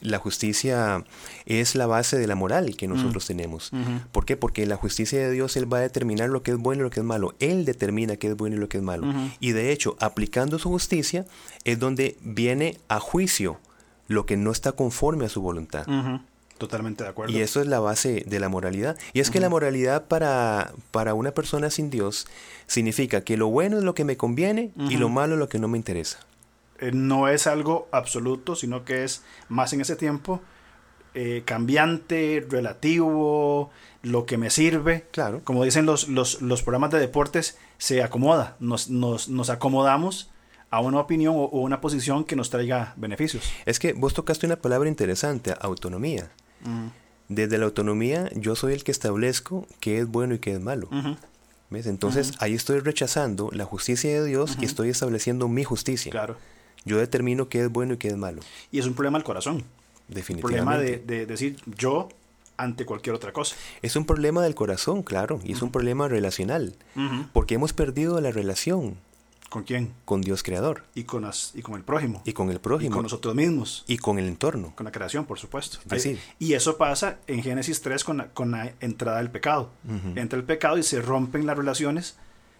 la 0.00 0.20
justicia 0.20 1.04
es 1.44 1.74
la 1.74 1.88
base 1.88 2.16
de 2.16 2.28
la 2.28 2.36
moral 2.36 2.76
que 2.76 2.86
nosotros 2.86 3.26
tenemos. 3.26 3.72
¿Por 4.12 4.26
qué? 4.26 4.36
Porque 4.36 4.64
la 4.64 4.76
justicia 4.76 5.18
de 5.18 5.32
Dios 5.32 5.56
Él 5.56 5.72
va 5.72 5.78
a 5.78 5.80
determinar 5.80 6.28
lo 6.28 6.44
que 6.44 6.52
es 6.52 6.58
bueno 6.58 6.82
y 6.82 6.84
lo 6.84 6.90
que 6.90 7.00
es 7.00 7.06
malo. 7.06 7.34
Él 7.40 7.64
determina 7.64 8.14
qué 8.14 8.28
es 8.28 8.36
bueno 8.36 8.54
y 8.54 8.58
lo 8.60 8.68
que 8.68 8.76
es 8.76 8.84
malo. 8.84 9.12
Y 9.40 9.50
de 9.50 9.72
hecho, 9.72 9.96
aplicando 9.98 10.60
su 10.60 10.68
justicia 10.68 11.26
es 11.64 11.80
donde 11.80 12.16
viene 12.20 12.78
a 12.86 13.00
juicio 13.00 13.58
lo 14.06 14.24
que 14.24 14.36
no 14.36 14.52
está 14.52 14.70
conforme 14.70 15.24
a 15.24 15.28
su 15.28 15.42
voluntad. 15.42 15.84
Totalmente 16.62 17.02
de 17.02 17.10
acuerdo. 17.10 17.36
Y 17.36 17.40
eso 17.40 17.60
es 17.60 17.66
la 17.66 17.80
base 17.80 18.22
de 18.24 18.38
la 18.38 18.48
moralidad. 18.48 18.96
Y 19.12 19.18
es 19.18 19.32
que 19.32 19.40
la 19.40 19.48
moralidad 19.48 20.06
para, 20.06 20.70
para 20.92 21.12
una 21.12 21.32
persona 21.32 21.70
sin 21.70 21.90
Dios 21.90 22.28
significa 22.68 23.22
que 23.22 23.36
lo 23.36 23.48
bueno 23.48 23.78
es 23.78 23.82
lo 23.82 23.96
que 23.96 24.04
me 24.04 24.16
conviene 24.16 24.70
y 24.88 24.96
lo 24.96 25.08
malo 25.08 25.34
es 25.34 25.40
lo 25.40 25.48
que 25.48 25.58
no 25.58 25.66
me 25.66 25.76
interesa. 25.76 26.20
Eh, 26.78 26.92
no 26.94 27.26
es 27.26 27.48
algo 27.48 27.88
absoluto, 27.90 28.54
sino 28.54 28.84
que 28.84 29.02
es 29.02 29.24
más 29.48 29.72
en 29.72 29.80
ese 29.80 29.96
tiempo 29.96 30.40
eh, 31.14 31.42
cambiante, 31.44 32.46
relativo, 32.48 33.72
lo 34.02 34.24
que 34.24 34.38
me 34.38 34.48
sirve. 34.48 35.06
Claro. 35.10 35.40
Como 35.42 35.64
dicen 35.64 35.84
los, 35.84 36.06
los, 36.06 36.62
programas 36.62 36.92
de 36.92 37.00
deportes, 37.00 37.58
se 37.78 38.04
acomoda. 38.04 38.54
Nos, 38.60 38.88
nos, 38.88 39.28
nos 39.28 39.50
acomodamos 39.50 40.30
a 40.70 40.80
una 40.80 41.00
opinión 41.00 41.34
o, 41.36 41.48
una 41.48 41.80
posición 41.80 42.24
que 42.24 42.34
nos 42.34 42.50
traiga 42.50 42.94
beneficios. 42.96 43.50
Es 43.66 43.78
que 43.78 43.94
vos 43.94 44.14
tocaste 44.14 44.46
una 44.46 44.56
palabra 44.56 44.88
interesante, 44.88 45.54
autonomía. 45.60 46.30
Desde 47.28 47.58
la 47.58 47.64
autonomía, 47.64 48.30
yo 48.34 48.56
soy 48.56 48.74
el 48.74 48.84
que 48.84 48.90
establezco 48.90 49.66
qué 49.80 49.98
es 49.98 50.06
bueno 50.06 50.34
y 50.34 50.38
qué 50.38 50.52
es 50.52 50.60
malo. 50.60 50.88
¿Ves? 51.70 51.86
Entonces, 51.86 52.32
ahí 52.38 52.54
estoy 52.54 52.80
rechazando 52.80 53.50
la 53.52 53.64
justicia 53.64 54.10
de 54.10 54.26
Dios 54.26 54.58
y 54.60 54.66
estoy 54.66 54.90
estableciendo 54.90 55.48
mi 55.48 55.64
justicia. 55.64 56.10
Claro. 56.10 56.36
Yo 56.84 56.98
determino 56.98 57.48
qué 57.48 57.62
es 57.62 57.70
bueno 57.70 57.94
y 57.94 57.96
qué 57.96 58.08
es 58.08 58.16
malo. 58.16 58.42
Y 58.70 58.78
es 58.78 58.86
un 58.86 58.94
problema 58.94 59.18
del 59.18 59.24
corazón. 59.24 59.64
Definitivamente. 60.08 60.60
Un 60.60 60.66
problema 60.66 61.06
de, 61.06 61.26
decir 61.26 61.56
yo 61.66 62.08
ante 62.56 62.84
cualquier 62.84 63.14
otra 63.14 63.32
cosa. 63.32 63.56
Es 63.80 63.96
un 63.96 64.04
problema 64.04 64.42
del 64.42 64.54
corazón, 64.54 65.02
claro, 65.02 65.40
y 65.44 65.52
es 65.52 65.62
un 65.62 65.70
problema 65.70 66.08
relacional, 66.08 66.74
porque 67.32 67.54
hemos 67.54 67.72
perdido 67.72 68.20
la 68.20 68.30
relación. 68.30 68.96
¿Con 69.52 69.64
quién? 69.64 69.92
Con 70.06 70.22
Dios 70.22 70.42
creador. 70.42 70.84
Y 70.94 71.04
con, 71.04 71.30
y 71.52 71.60
con 71.60 71.74
el 71.74 71.82
prójimo. 71.82 72.22
Y 72.24 72.32
con 72.32 72.48
el 72.48 72.58
prójimo. 72.58 72.90
Y 72.90 72.94
con 72.94 73.02
nosotros 73.02 73.34
mismos. 73.34 73.84
Y 73.86 73.98
con 73.98 74.18
el 74.18 74.26
entorno. 74.26 74.72
Con 74.74 74.84
la 74.84 74.92
creación, 74.92 75.26
por 75.26 75.38
supuesto. 75.38 75.76
Y 76.38 76.54
eso 76.54 76.78
pasa 76.78 77.18
en 77.26 77.42
Génesis 77.42 77.82
3 77.82 78.02
con 78.02 78.16
la, 78.16 78.28
con 78.28 78.50
la 78.50 78.72
entrada 78.80 79.18
del 79.18 79.30
pecado. 79.30 79.68
Entra 80.16 80.38
el 80.38 80.46
pecado 80.46 80.78
y 80.78 80.82
se 80.82 81.02
rompen 81.02 81.44
las 81.44 81.58
relaciones 81.58 82.16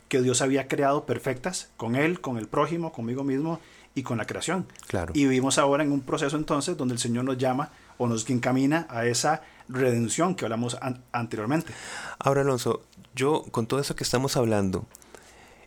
que 0.09 0.20
Dios 0.20 0.42
había 0.42 0.68
creado 0.68 1.07
perfectas 1.07 1.70
con 1.78 1.96
Él, 1.96 2.20
con 2.20 2.37
el 2.37 2.46
prójimo, 2.46 2.92
conmigo 2.92 3.24
mismo 3.24 3.59
y 3.94 4.02
con 4.02 4.18
la 4.18 4.26
creación. 4.26 4.66
Claro. 4.87 5.14
Y 5.16 5.24
vivimos 5.24 5.57
ahora 5.57 5.85
en 5.85 5.92
un 5.92 6.02
proceso 6.02 6.37
entonces 6.37 6.76
donde 6.76 6.92
el 6.92 7.00
Señor 7.00 7.24
nos 7.24 7.38
llama 7.38 7.70
o 7.96 8.07
nos 8.07 8.28
encamina 8.28 8.87
a 8.90 9.07
esa 9.07 9.40
redención 9.66 10.35
que 10.35 10.44
hablamos 10.44 10.76
anteriormente. 11.12 11.72
Ahora, 12.18 12.42
Alonso, 12.42 12.83
yo 13.14 13.44
con 13.50 13.66
todo 13.66 13.81
eso 13.81 13.96
que 13.96 14.05
estamos 14.05 14.37
hablando, 14.37 14.87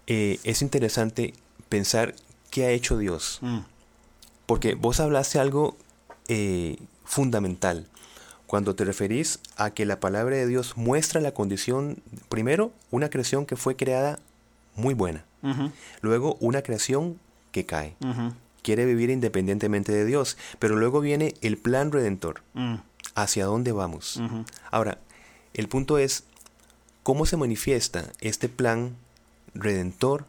eh, 0.07 0.39
es 0.43 0.61
interesante 0.61 1.33
pensar 1.69 2.15
qué 2.51 2.65
ha 2.65 2.71
hecho 2.71 2.97
Dios. 2.97 3.39
Mm. 3.41 3.59
Porque 4.45 4.75
vos 4.75 4.99
hablaste 4.99 5.39
algo 5.39 5.75
eh, 6.27 6.77
fundamental 7.03 7.87
cuando 8.47 8.75
te 8.75 8.85
referís 8.85 9.39
a 9.57 9.71
que 9.71 9.85
la 9.85 9.99
palabra 9.99 10.35
de 10.35 10.47
Dios 10.47 10.77
muestra 10.77 11.19
la 11.21 11.33
condición, 11.33 12.01
primero, 12.29 12.71
una 12.91 13.09
creación 13.09 13.45
que 13.45 13.55
fue 13.55 13.75
creada 13.75 14.19
muy 14.75 14.93
buena, 14.93 15.25
luego 16.01 16.37
una 16.39 16.61
creación 16.61 17.19
que 17.51 17.65
cae, 17.65 17.95
quiere 18.61 18.85
vivir 18.85 19.09
independientemente 19.09 19.91
de 19.91 20.05
Dios, 20.05 20.37
pero 20.59 20.75
luego 20.75 21.01
viene 21.01 21.33
el 21.41 21.57
plan 21.57 21.91
redentor, 21.91 22.43
mm. 22.53 22.75
hacia 23.15 23.45
dónde 23.45 23.71
vamos. 23.71 24.21
Ahora, 24.69 24.99
el 25.53 25.67
punto 25.67 25.97
es, 25.97 26.25
¿cómo 27.03 27.25
se 27.25 27.37
manifiesta 27.37 28.11
este 28.19 28.49
plan 28.49 28.95
redentor 29.55 30.25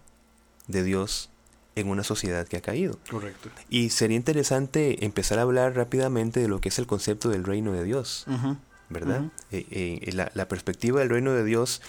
de 0.69 0.83
Dios 0.83 1.31
en 1.75 1.89
una 1.89 2.03
sociedad 2.03 2.49
que 2.49 2.57
ha 2.57 2.63
caído. 2.63 2.99
Correcto. 3.11 3.51
Y 3.69 3.91
sería 3.91 4.17
interesante 4.17 5.05
empezar 5.05 5.39
a 5.39 5.43
hablar 5.43 5.77
rápidamente 5.77 6.41
de 6.41 6.49
lo 6.49 6.61
que 6.61 6.71
es 6.71 6.79
el 6.79 6.87
concepto 6.87 7.29
del 7.29 7.45
reino 7.45 7.73
de 7.73 7.85
Dios, 7.85 8.25
¿verdad? 8.89 9.25
Eh, 9.53 9.67
eh, 9.71 10.13
la, 10.13 10.49
perspectiva 10.49 11.01
del 11.01 11.11
reino 11.11 11.33
de 11.33 11.45
Dios 11.45 11.83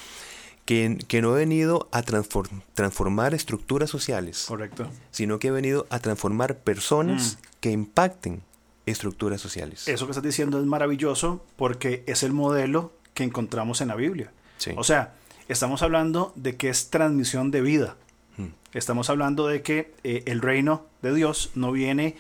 que, 0.66 0.98
que 1.08 1.22
no 1.22 1.32
ha 1.32 1.36
venido 1.36 1.88
a 1.94 2.04
transformar 2.04 3.34
estructuras 3.34 3.90
sociales, 3.90 4.46
Correcto. 4.48 4.90
sino 5.12 5.40
que 5.40 5.48
ha 5.48 5.54
venido 5.54 5.88
a 5.90 6.00
transformar 6.00 6.58
personas 6.58 7.38
mm. 7.40 7.46
que 7.62 7.72
impacten 7.72 8.42
estructuras 8.86 9.40
sociales. 9.40 9.88
Eso 9.88 10.06
que 10.06 10.12
estás 10.12 10.24
diciendo 10.24 10.60
es 10.60 10.66
maravilloso 10.66 11.46
porque 11.56 12.04
es 12.08 12.24
el 12.24 12.34
modelo 12.34 12.92
que 13.14 13.24
encontramos 13.24 13.80
en 13.80 13.88
la 13.88 13.96
Biblia. 13.96 14.32
O 14.76 14.84
sea, 14.84 15.14
estamos 15.48 15.82
hablando 15.82 16.34
de 16.36 16.56
que 16.56 16.70
es 16.70 16.90
transmisión 16.90 17.52
de 17.52 17.62
vida. 17.62 17.96
Hmm. 18.38 18.50
Estamos 18.74 19.10
hablando 19.10 19.48
de 19.48 19.62
que 19.62 19.94
eh, 20.04 20.24
el 20.26 20.42
reino 20.42 20.86
de 21.02 21.14
Dios 21.14 21.52
no 21.56 21.72
viene 21.72 22.16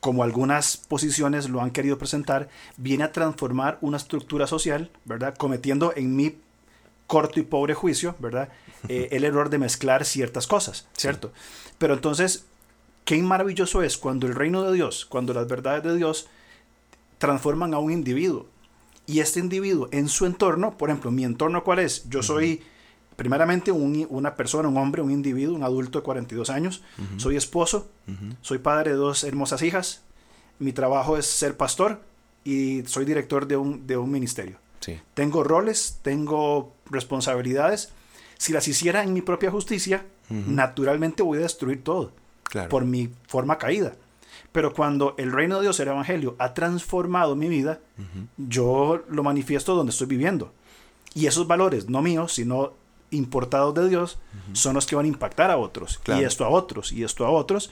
como 0.00 0.22
algunas 0.22 0.76
posiciones 0.76 1.48
lo 1.48 1.60
han 1.60 1.72
querido 1.72 1.98
presentar, 1.98 2.48
viene 2.76 3.02
a 3.02 3.10
transformar 3.12 3.78
una 3.80 3.96
estructura 3.96 4.46
social, 4.46 4.90
¿verdad? 5.04 5.34
Cometiendo 5.36 5.92
en 5.96 6.14
mi 6.14 6.36
corto 7.08 7.40
y 7.40 7.42
pobre 7.42 7.74
juicio, 7.74 8.14
¿verdad? 8.18 8.48
Eh, 8.88 9.08
el 9.16 9.24
error 9.24 9.50
de 9.50 9.58
mezclar 9.58 10.04
ciertas 10.04 10.46
cosas, 10.46 10.86
¿cierto? 10.96 11.32
Pero 11.76 11.94
entonces, 11.94 12.44
qué 13.04 13.20
maravilloso 13.20 13.82
es 13.82 13.96
cuando 13.96 14.28
el 14.28 14.34
reino 14.36 14.62
de 14.62 14.72
Dios, 14.74 15.06
cuando 15.06 15.34
las 15.34 15.48
verdades 15.48 15.82
de 15.82 15.96
Dios 15.96 16.28
transforman 17.18 17.74
a 17.74 17.78
un 17.78 17.90
individuo. 17.90 18.46
Y 19.06 19.20
este 19.20 19.40
individuo 19.40 19.88
en 19.92 20.08
su 20.08 20.26
entorno, 20.26 20.76
por 20.76 20.90
ejemplo, 20.90 21.10
mi 21.10 21.24
entorno 21.24 21.62
cuál 21.62 21.78
es? 21.78 22.08
Yo 22.08 22.22
soy 22.22 22.62
primeramente 23.14 23.72
una 23.72 24.34
persona, 24.34 24.68
un 24.68 24.76
hombre, 24.76 25.00
un 25.02 25.10
individuo, 25.10 25.54
un 25.54 25.62
adulto 25.62 26.00
de 26.00 26.04
42 26.04 26.50
años. 26.50 26.82
Soy 27.16 27.36
esposo, 27.36 27.88
soy 28.40 28.58
padre 28.58 28.90
de 28.90 28.96
dos 28.96 29.24
hermosas 29.24 29.62
hijas. 29.62 30.02
Mi 30.58 30.72
trabajo 30.72 31.16
es 31.16 31.26
ser 31.26 31.56
pastor 31.56 32.00
y 32.44 32.82
soy 32.86 33.04
director 33.04 33.46
de 33.46 33.56
un, 33.56 33.86
de 33.86 33.96
un 33.96 34.10
ministerio. 34.10 34.58
Tengo 35.14 35.42
roles, 35.44 35.98
tengo 36.02 36.74
responsabilidades. 36.90 37.90
Si 38.38 38.52
las 38.52 38.68
hiciera 38.68 39.02
en 39.02 39.12
mi 39.12 39.22
propia 39.22 39.50
justicia, 39.50 40.04
naturalmente 40.28 41.22
voy 41.22 41.38
a 41.38 41.42
destruir 41.42 41.82
todo 41.84 42.12
por 42.68 42.84
mi 42.84 43.10
forma 43.28 43.58
caída. 43.58 43.94
Pero 44.52 44.72
cuando 44.72 45.14
el 45.18 45.32
reino 45.32 45.56
de 45.56 45.62
Dios, 45.62 45.80
el 45.80 45.88
Evangelio, 45.88 46.36
ha 46.38 46.54
transformado 46.54 47.36
mi 47.36 47.48
vida, 47.48 47.80
yo 48.36 49.02
lo 49.08 49.22
manifiesto 49.22 49.74
donde 49.74 49.90
estoy 49.90 50.06
viviendo. 50.06 50.52
Y 51.14 51.26
esos 51.26 51.46
valores, 51.46 51.88
no 51.88 52.02
míos, 52.02 52.34
sino 52.34 52.74
importados 53.10 53.74
de 53.74 53.88
Dios, 53.88 54.18
son 54.52 54.74
los 54.74 54.86
que 54.86 54.96
van 54.96 55.06
a 55.06 55.08
impactar 55.08 55.50
a 55.50 55.56
otros. 55.56 56.00
Y 56.06 56.24
esto 56.24 56.44
a 56.44 56.48
otros, 56.48 56.92
y 56.92 57.04
esto 57.04 57.24
a 57.24 57.30
otros. 57.30 57.70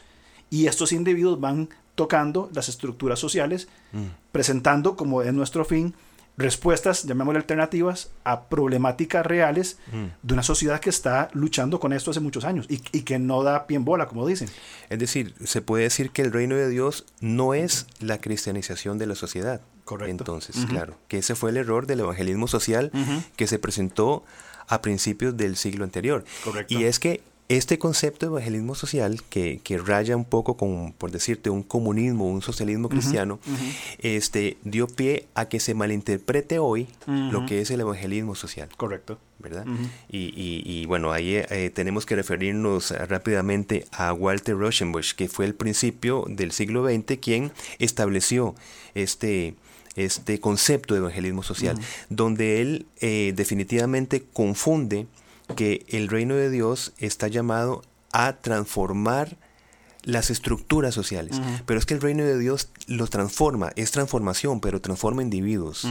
Y 0.51 0.67
estos 0.67 0.93
individuos 0.93 1.41
van 1.41 1.69
tocando 1.95 2.51
las 2.53 2.69
estructuras 2.69 3.19
sociales, 3.19 3.69
presentando, 4.33 4.97
como 4.97 5.23
es 5.23 5.33
nuestro 5.33 5.65
fin, 5.65 5.95
respuestas, 6.37 7.05
llamémosle 7.05 7.39
alternativas, 7.39 8.11
a 8.25 8.49
problemáticas 8.49 9.25
reales 9.25 9.79
mm. 9.93 10.05
de 10.23 10.35
una 10.35 10.43
sociedad 10.43 10.81
que 10.81 10.91
está 10.91 11.29
luchando 11.33 11.79
con 11.79 11.93
esto 11.93 12.11
hace 12.11 12.21
muchos 12.21 12.45
años 12.45 12.67
y, 12.69 12.79
que 12.79 13.19
no 13.19 13.43
da 13.43 13.67
pie 13.67 13.77
en 13.77 13.85
bola, 13.85 14.07
como 14.07 14.27
dicen. 14.27 14.49
Es 14.89 14.99
decir, 14.99 15.35
se 15.45 15.63
puede 15.63 15.85
decir 15.85 16.11
que 16.11 16.23
el 16.23 16.33
reino 16.33 16.57
de 16.57 16.69
Dios 16.69 17.07
no 17.21 17.55
es 17.55 17.87
la 18.01 18.21
cristianización 18.21 18.99
de 18.99 19.07
la 19.07 19.15
sociedad. 19.15 19.61
Correcto. 19.85 20.11
Entonces, 20.11 20.65
claro, 20.67 20.97
que 21.09 21.19
ese 21.19 21.35
fue 21.35 21.51
el 21.51 21.59
error 21.59 21.87
del 21.87 22.01
evangelismo 22.01 22.49
social 22.49 22.91
que 23.37 23.47
se 23.47 23.59
presentó 23.59 24.25
a 24.67 24.81
principios 24.81 25.37
del 25.37 25.57
siglo 25.57 25.85
anterior. 25.85 26.25
Correcto. 26.43 26.73
Y 26.73 26.85
es 26.85 26.99
que 26.99 27.21
este 27.49 27.79
concepto 27.79 28.27
de 28.27 28.31
evangelismo 28.33 28.75
social, 28.75 29.23
que, 29.29 29.61
raya 29.85 30.17
un 30.17 30.25
poco 30.25 30.57
con, 30.57 30.93
por 30.93 31.11
decirte, 31.11 31.51
un 31.51 31.63
comunismo, 31.63 32.27
un 32.27 32.41
socialismo 32.41 32.89
cristiano, 32.89 33.39
este, 33.99 34.57
dio 34.65 34.87
pie 34.87 35.27
a 35.35 35.47
que 35.47 35.61
se 35.61 35.75
malinterprete 35.75 36.59
hoy 36.59 36.89
lo 37.07 37.45
que 37.47 37.61
es 37.61 37.71
el 37.71 37.81
evangelismo 37.81 38.35
social. 38.35 38.69
Correcto. 38.77 39.19
¿Verdad? 39.39 39.67
y, 40.09 40.87
bueno, 40.87 41.13
ahí 41.13 41.35
eh, 41.35 41.71
tenemos 41.75 42.07
que 42.07 42.17
referirnos 42.17 42.93
rápidamente 42.93 43.85
a 43.93 44.15
Walter 44.15 44.57
Rauschenbusch, 44.57 45.15
que 45.15 45.29
fue 45.29 45.45
el 45.45 45.55
principio 45.55 46.25
del 46.29 46.51
siglo 46.53 46.89
XX 46.89 47.19
quien 47.19 47.53
estableció 47.79 48.55
este, 48.95 49.55
este 49.97 50.41
concepto 50.41 50.95
de 50.95 51.01
evangelismo 51.01 51.43
social, 51.43 51.79
donde 52.09 52.63
él 52.63 52.87
eh, 53.01 53.35
definitivamente 53.37 54.25
confunde 54.33 55.07
que 55.57 55.85
el 55.89 56.09
reino 56.09 56.35
de 56.35 56.51
Dios 56.51 56.93
está 56.99 57.29
llamado 57.29 57.83
a 58.13 58.35
transformar 58.35 59.37
las 60.03 60.31
estructuras 60.31 60.95
sociales. 60.95 61.41
Pero 61.67 61.79
es 61.79 61.87
que 61.87 61.95
el 61.95 62.01
reino 62.01 62.25
de 62.25 62.39
Dios 62.39 62.69
los 62.87 63.11
transforma, 63.11 63.73
es 63.77 63.91
transformación, 63.91 64.61
pero 64.61 64.81
transforma 64.81 65.23
individuos, 65.23 65.87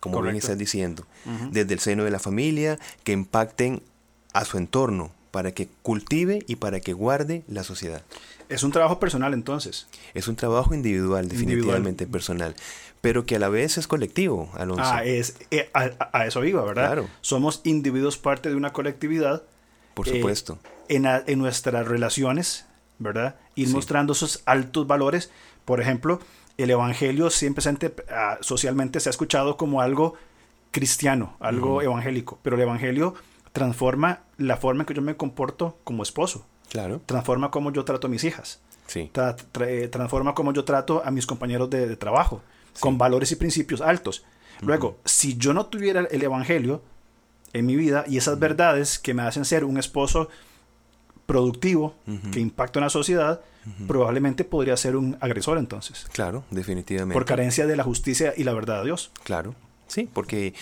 como 0.00 0.20
bien 0.22 0.36
estás 0.36 0.58
diciendo, 0.58 1.06
desde 1.50 1.74
el 1.74 1.80
seno 1.80 2.04
de 2.04 2.10
la 2.10 2.18
familia, 2.18 2.78
que 3.04 3.12
impacten 3.12 3.82
a 4.32 4.44
su 4.44 4.58
entorno, 4.58 5.12
para 5.32 5.52
que 5.52 5.68
cultive 5.82 6.44
y 6.46 6.56
para 6.56 6.78
que 6.80 6.92
guarde 6.92 7.42
la 7.48 7.64
sociedad. 7.64 8.02
Es 8.48 8.62
un 8.62 8.70
trabajo 8.70 9.00
personal 9.00 9.32
entonces. 9.32 9.88
Es 10.12 10.28
un 10.28 10.36
trabajo 10.36 10.74
individual, 10.74 11.28
definitivamente 11.28 12.06
personal, 12.06 12.54
pero 13.02 13.26
que 13.26 13.36
a 13.36 13.38
la 13.38 13.50
vez 13.50 13.76
es 13.76 13.86
colectivo, 13.86 14.50
Alonso. 14.54 14.82
Ah, 14.86 15.04
es, 15.04 15.36
eh, 15.50 15.70
a, 15.74 16.24
eso 16.24 16.42
iba, 16.44 16.64
¿verdad? 16.64 16.86
Claro. 16.86 17.08
Somos 17.20 17.60
individuos 17.64 18.16
parte 18.16 18.48
de 18.48 18.54
una 18.54 18.72
colectividad. 18.72 19.42
Por 19.92 20.08
supuesto. 20.08 20.58
Eh, 20.88 20.96
en, 20.96 21.06
en, 21.06 21.38
nuestras 21.38 21.86
relaciones, 21.86 22.64
¿verdad? 22.98 23.34
Ir 23.56 23.68
mostrando 23.68 24.14
esos 24.14 24.42
altos 24.46 24.86
valores. 24.86 25.30
Por 25.64 25.80
ejemplo, 25.80 26.20
el 26.56 26.70
Evangelio 26.70 27.28
siempre 27.28 27.62
ah, 28.10 28.38
socialmente 28.40 29.00
se 29.00 29.08
ha 29.08 29.10
escuchado 29.10 29.56
como 29.56 29.80
algo 29.80 30.14
cristiano, 30.70 31.36
algo 31.40 31.82
evangélico, 31.82 32.38
pero 32.42 32.56
el 32.56 32.62
Evangelio 32.62 33.14
transforma 33.52 34.20
la 34.38 34.56
forma 34.56 34.82
en 34.82 34.86
que 34.86 34.94
yo 34.94 35.02
me 35.02 35.16
comporto 35.16 35.78
como 35.84 36.02
esposo. 36.02 36.46
Claro. 36.70 37.02
Transforma 37.04 37.50
cómo 37.50 37.70
yo 37.72 37.84
trato 37.84 38.06
a 38.06 38.10
mis 38.10 38.24
hijas. 38.24 38.60
Sí. 38.86 39.10
Eh, 39.60 39.88
transforma 39.88 40.34
cómo 40.34 40.52
yo 40.52 40.64
trato 40.64 41.02
a 41.04 41.10
mis 41.10 41.26
compañeros 41.26 41.68
de, 41.70 41.96
trabajo, 41.96 42.42
con 42.80 42.98
valores 42.98 43.32
y 43.32 43.36
principios 43.36 43.80
altos. 43.80 44.24
Luego, 44.60 44.98
si 45.04 45.36
yo 45.36 45.52
no 45.52 45.66
tuviera 45.66 46.06
el 46.10 46.22
Evangelio 46.22 46.82
en 47.52 47.66
mi 47.66 47.76
vida 47.76 48.04
y 48.06 48.16
esas 48.16 48.38
verdades 48.38 48.98
que 48.98 49.12
me 49.12 49.22
hacen 49.22 49.44
ser 49.44 49.64
un 49.64 49.76
esposo 49.76 50.28
productivo, 51.26 51.94
que 52.32 52.40
impacta 52.40 52.78
en 52.78 52.84
la 52.84 52.90
sociedad, 52.90 53.40
probablemente 53.86 54.44
podría 54.44 54.76
ser 54.76 54.96
un 54.96 55.16
agresor 55.20 55.58
entonces. 55.58 56.06
Claro, 56.12 56.44
definitivamente. 56.50 57.14
Por 57.14 57.24
carencia 57.24 57.66
de 57.66 57.76
la 57.76 57.84
justicia 57.84 58.34
y 58.36 58.44
la 58.44 58.52
verdad 58.52 58.78
de 58.80 58.86
Dios. 58.86 59.10
Claro, 59.24 59.54
sí, 59.86 60.08
porque 60.12 60.54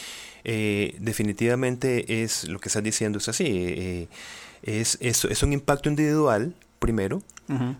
eh, 0.45 0.97
definitivamente 0.99 2.23
es 2.23 2.49
lo 2.49 2.59
que 2.59 2.69
estás 2.69 2.83
diciendo, 2.83 3.19
es 3.19 3.29
así. 3.29 3.47
Eh, 3.47 4.09
es, 4.63 4.99
es, 5.01 5.43
un 5.43 5.53
impacto 5.53 5.89
individual, 5.89 6.55
primero, 6.79 7.23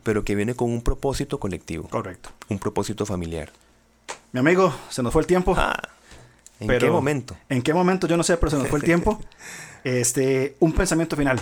pero 0.03 0.25
que 0.25 0.35
viene 0.35 0.55
con 0.55 0.71
un 0.71 0.83
propósito 0.83 1.39
colectivo. 1.39 1.89
Correcto. 1.89 2.31
Un 2.49 2.59
propósito 2.59 3.07
familiar. 3.07 3.53
Mi 4.33 4.41
amigo, 4.41 4.73
se 4.89 5.03
nos 5.03 5.13
fue 5.13 5.23
el 5.23 5.27
tiempo. 5.27 5.55
Ah, 5.57 5.77
¿En 6.61 6.79
qué 6.79 6.91
momento? 6.91 7.37
¿En 7.49 7.63
qué 7.63 7.75
momento? 7.75 8.07
Yo 8.07 8.17
no 8.17 8.23
sé, 8.23 8.37
pero 8.37 8.51
se 8.51 8.59
nos 8.59 8.69
fue 8.69 8.79
el 8.79 8.85
tiempo. 8.87 9.21
Este, 9.83 10.57
un 10.61 10.73
pensamiento 10.73 11.17
final 11.17 11.41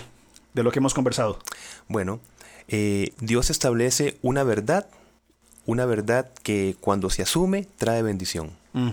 de 0.54 0.62
lo 0.62 0.70
que 0.70 0.78
hemos 0.78 0.94
conversado. 0.94 1.38
Bueno, 1.88 2.20
eh, 2.68 3.12
Dios 3.20 3.50
establece 3.50 4.18
una 4.22 4.44
verdad, 4.44 4.87
una 5.66 5.87
verdad 5.87 6.31
que 6.42 6.76
cuando 6.81 7.11
se 7.11 7.22
asume 7.22 7.66
trae 7.76 8.02
bendición. 8.02 8.52
Mm. 8.72 8.90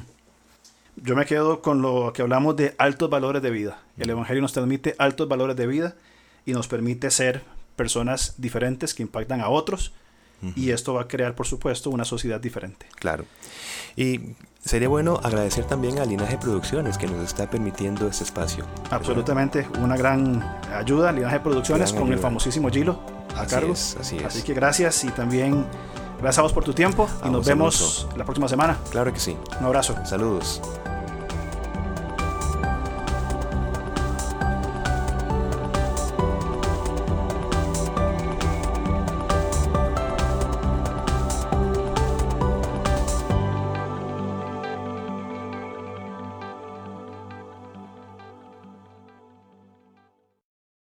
Yo 0.97 1.15
me 1.15 1.25
quedo 1.25 1.61
con 1.61 1.81
lo 1.81 2.13
que 2.13 2.21
hablamos 2.21 2.55
de 2.55 2.73
altos 2.77 3.09
valores 3.09 3.41
de 3.41 3.51
vida. 3.51 3.79
El 3.97 4.09
Evangelio 4.09 4.41
nos 4.41 4.53
transmite 4.53 4.95
altos 4.97 5.27
valores 5.27 5.55
de 5.57 5.67
vida 5.67 5.95
y 6.45 6.53
nos 6.53 6.67
permite 6.67 7.11
ser 7.11 7.43
personas 7.75 8.35
diferentes 8.38 8.93
que 8.93 9.03
impactan 9.03 9.41
a 9.41 9.49
otros. 9.49 9.91
Y 10.55 10.71
esto 10.71 10.93
va 10.93 11.01
a 11.01 11.08
crear, 11.08 11.36
por 11.36 11.47
supuesto, 11.47 11.89
una 11.89 12.05
sociedad 12.05 12.39
diferente. 12.39 12.86
Claro. 12.95 13.25
Y 13.95 14.19
sería 14.63 14.89
bueno 14.89 15.19
agradecer 15.23 15.65
también 15.65 15.99
a 15.99 16.05
Linaje 16.05 16.38
Producciones 16.38 16.97
que 16.97 17.08
nos 17.08 17.23
está 17.23 17.49
permitiendo 17.49 18.08
este 18.08 18.23
espacio. 18.23 18.65
Absolutamente, 18.89 19.67
una 19.79 19.95
gran 19.95 20.41
ayuda, 20.73 21.12
Linaje 21.12 21.39
Producciones, 21.39 21.93
con 21.93 22.12
el 22.12 22.19
famosísimo 22.19 22.69
Gilo 22.69 22.99
a 23.36 23.45
cargo. 23.45 23.73
así 23.73 24.17
es. 24.17 24.25
Así 24.25 24.41
que 24.41 24.53
gracias 24.53 25.03
y 25.03 25.10
también 25.10 25.65
gracias 26.19 26.39
a 26.39 26.41
vos 26.43 26.53
por 26.53 26.63
tu 26.63 26.73
tiempo 26.73 27.08
y 27.25 27.29
nos 27.29 27.45
vemos 27.45 28.08
la 28.17 28.23
próxima 28.23 28.47
semana. 28.47 28.77
Claro 28.91 29.13
que 29.13 29.19
sí. 29.19 29.38
Un 29.60 29.65
abrazo. 29.65 29.95
Saludos. 30.05 30.62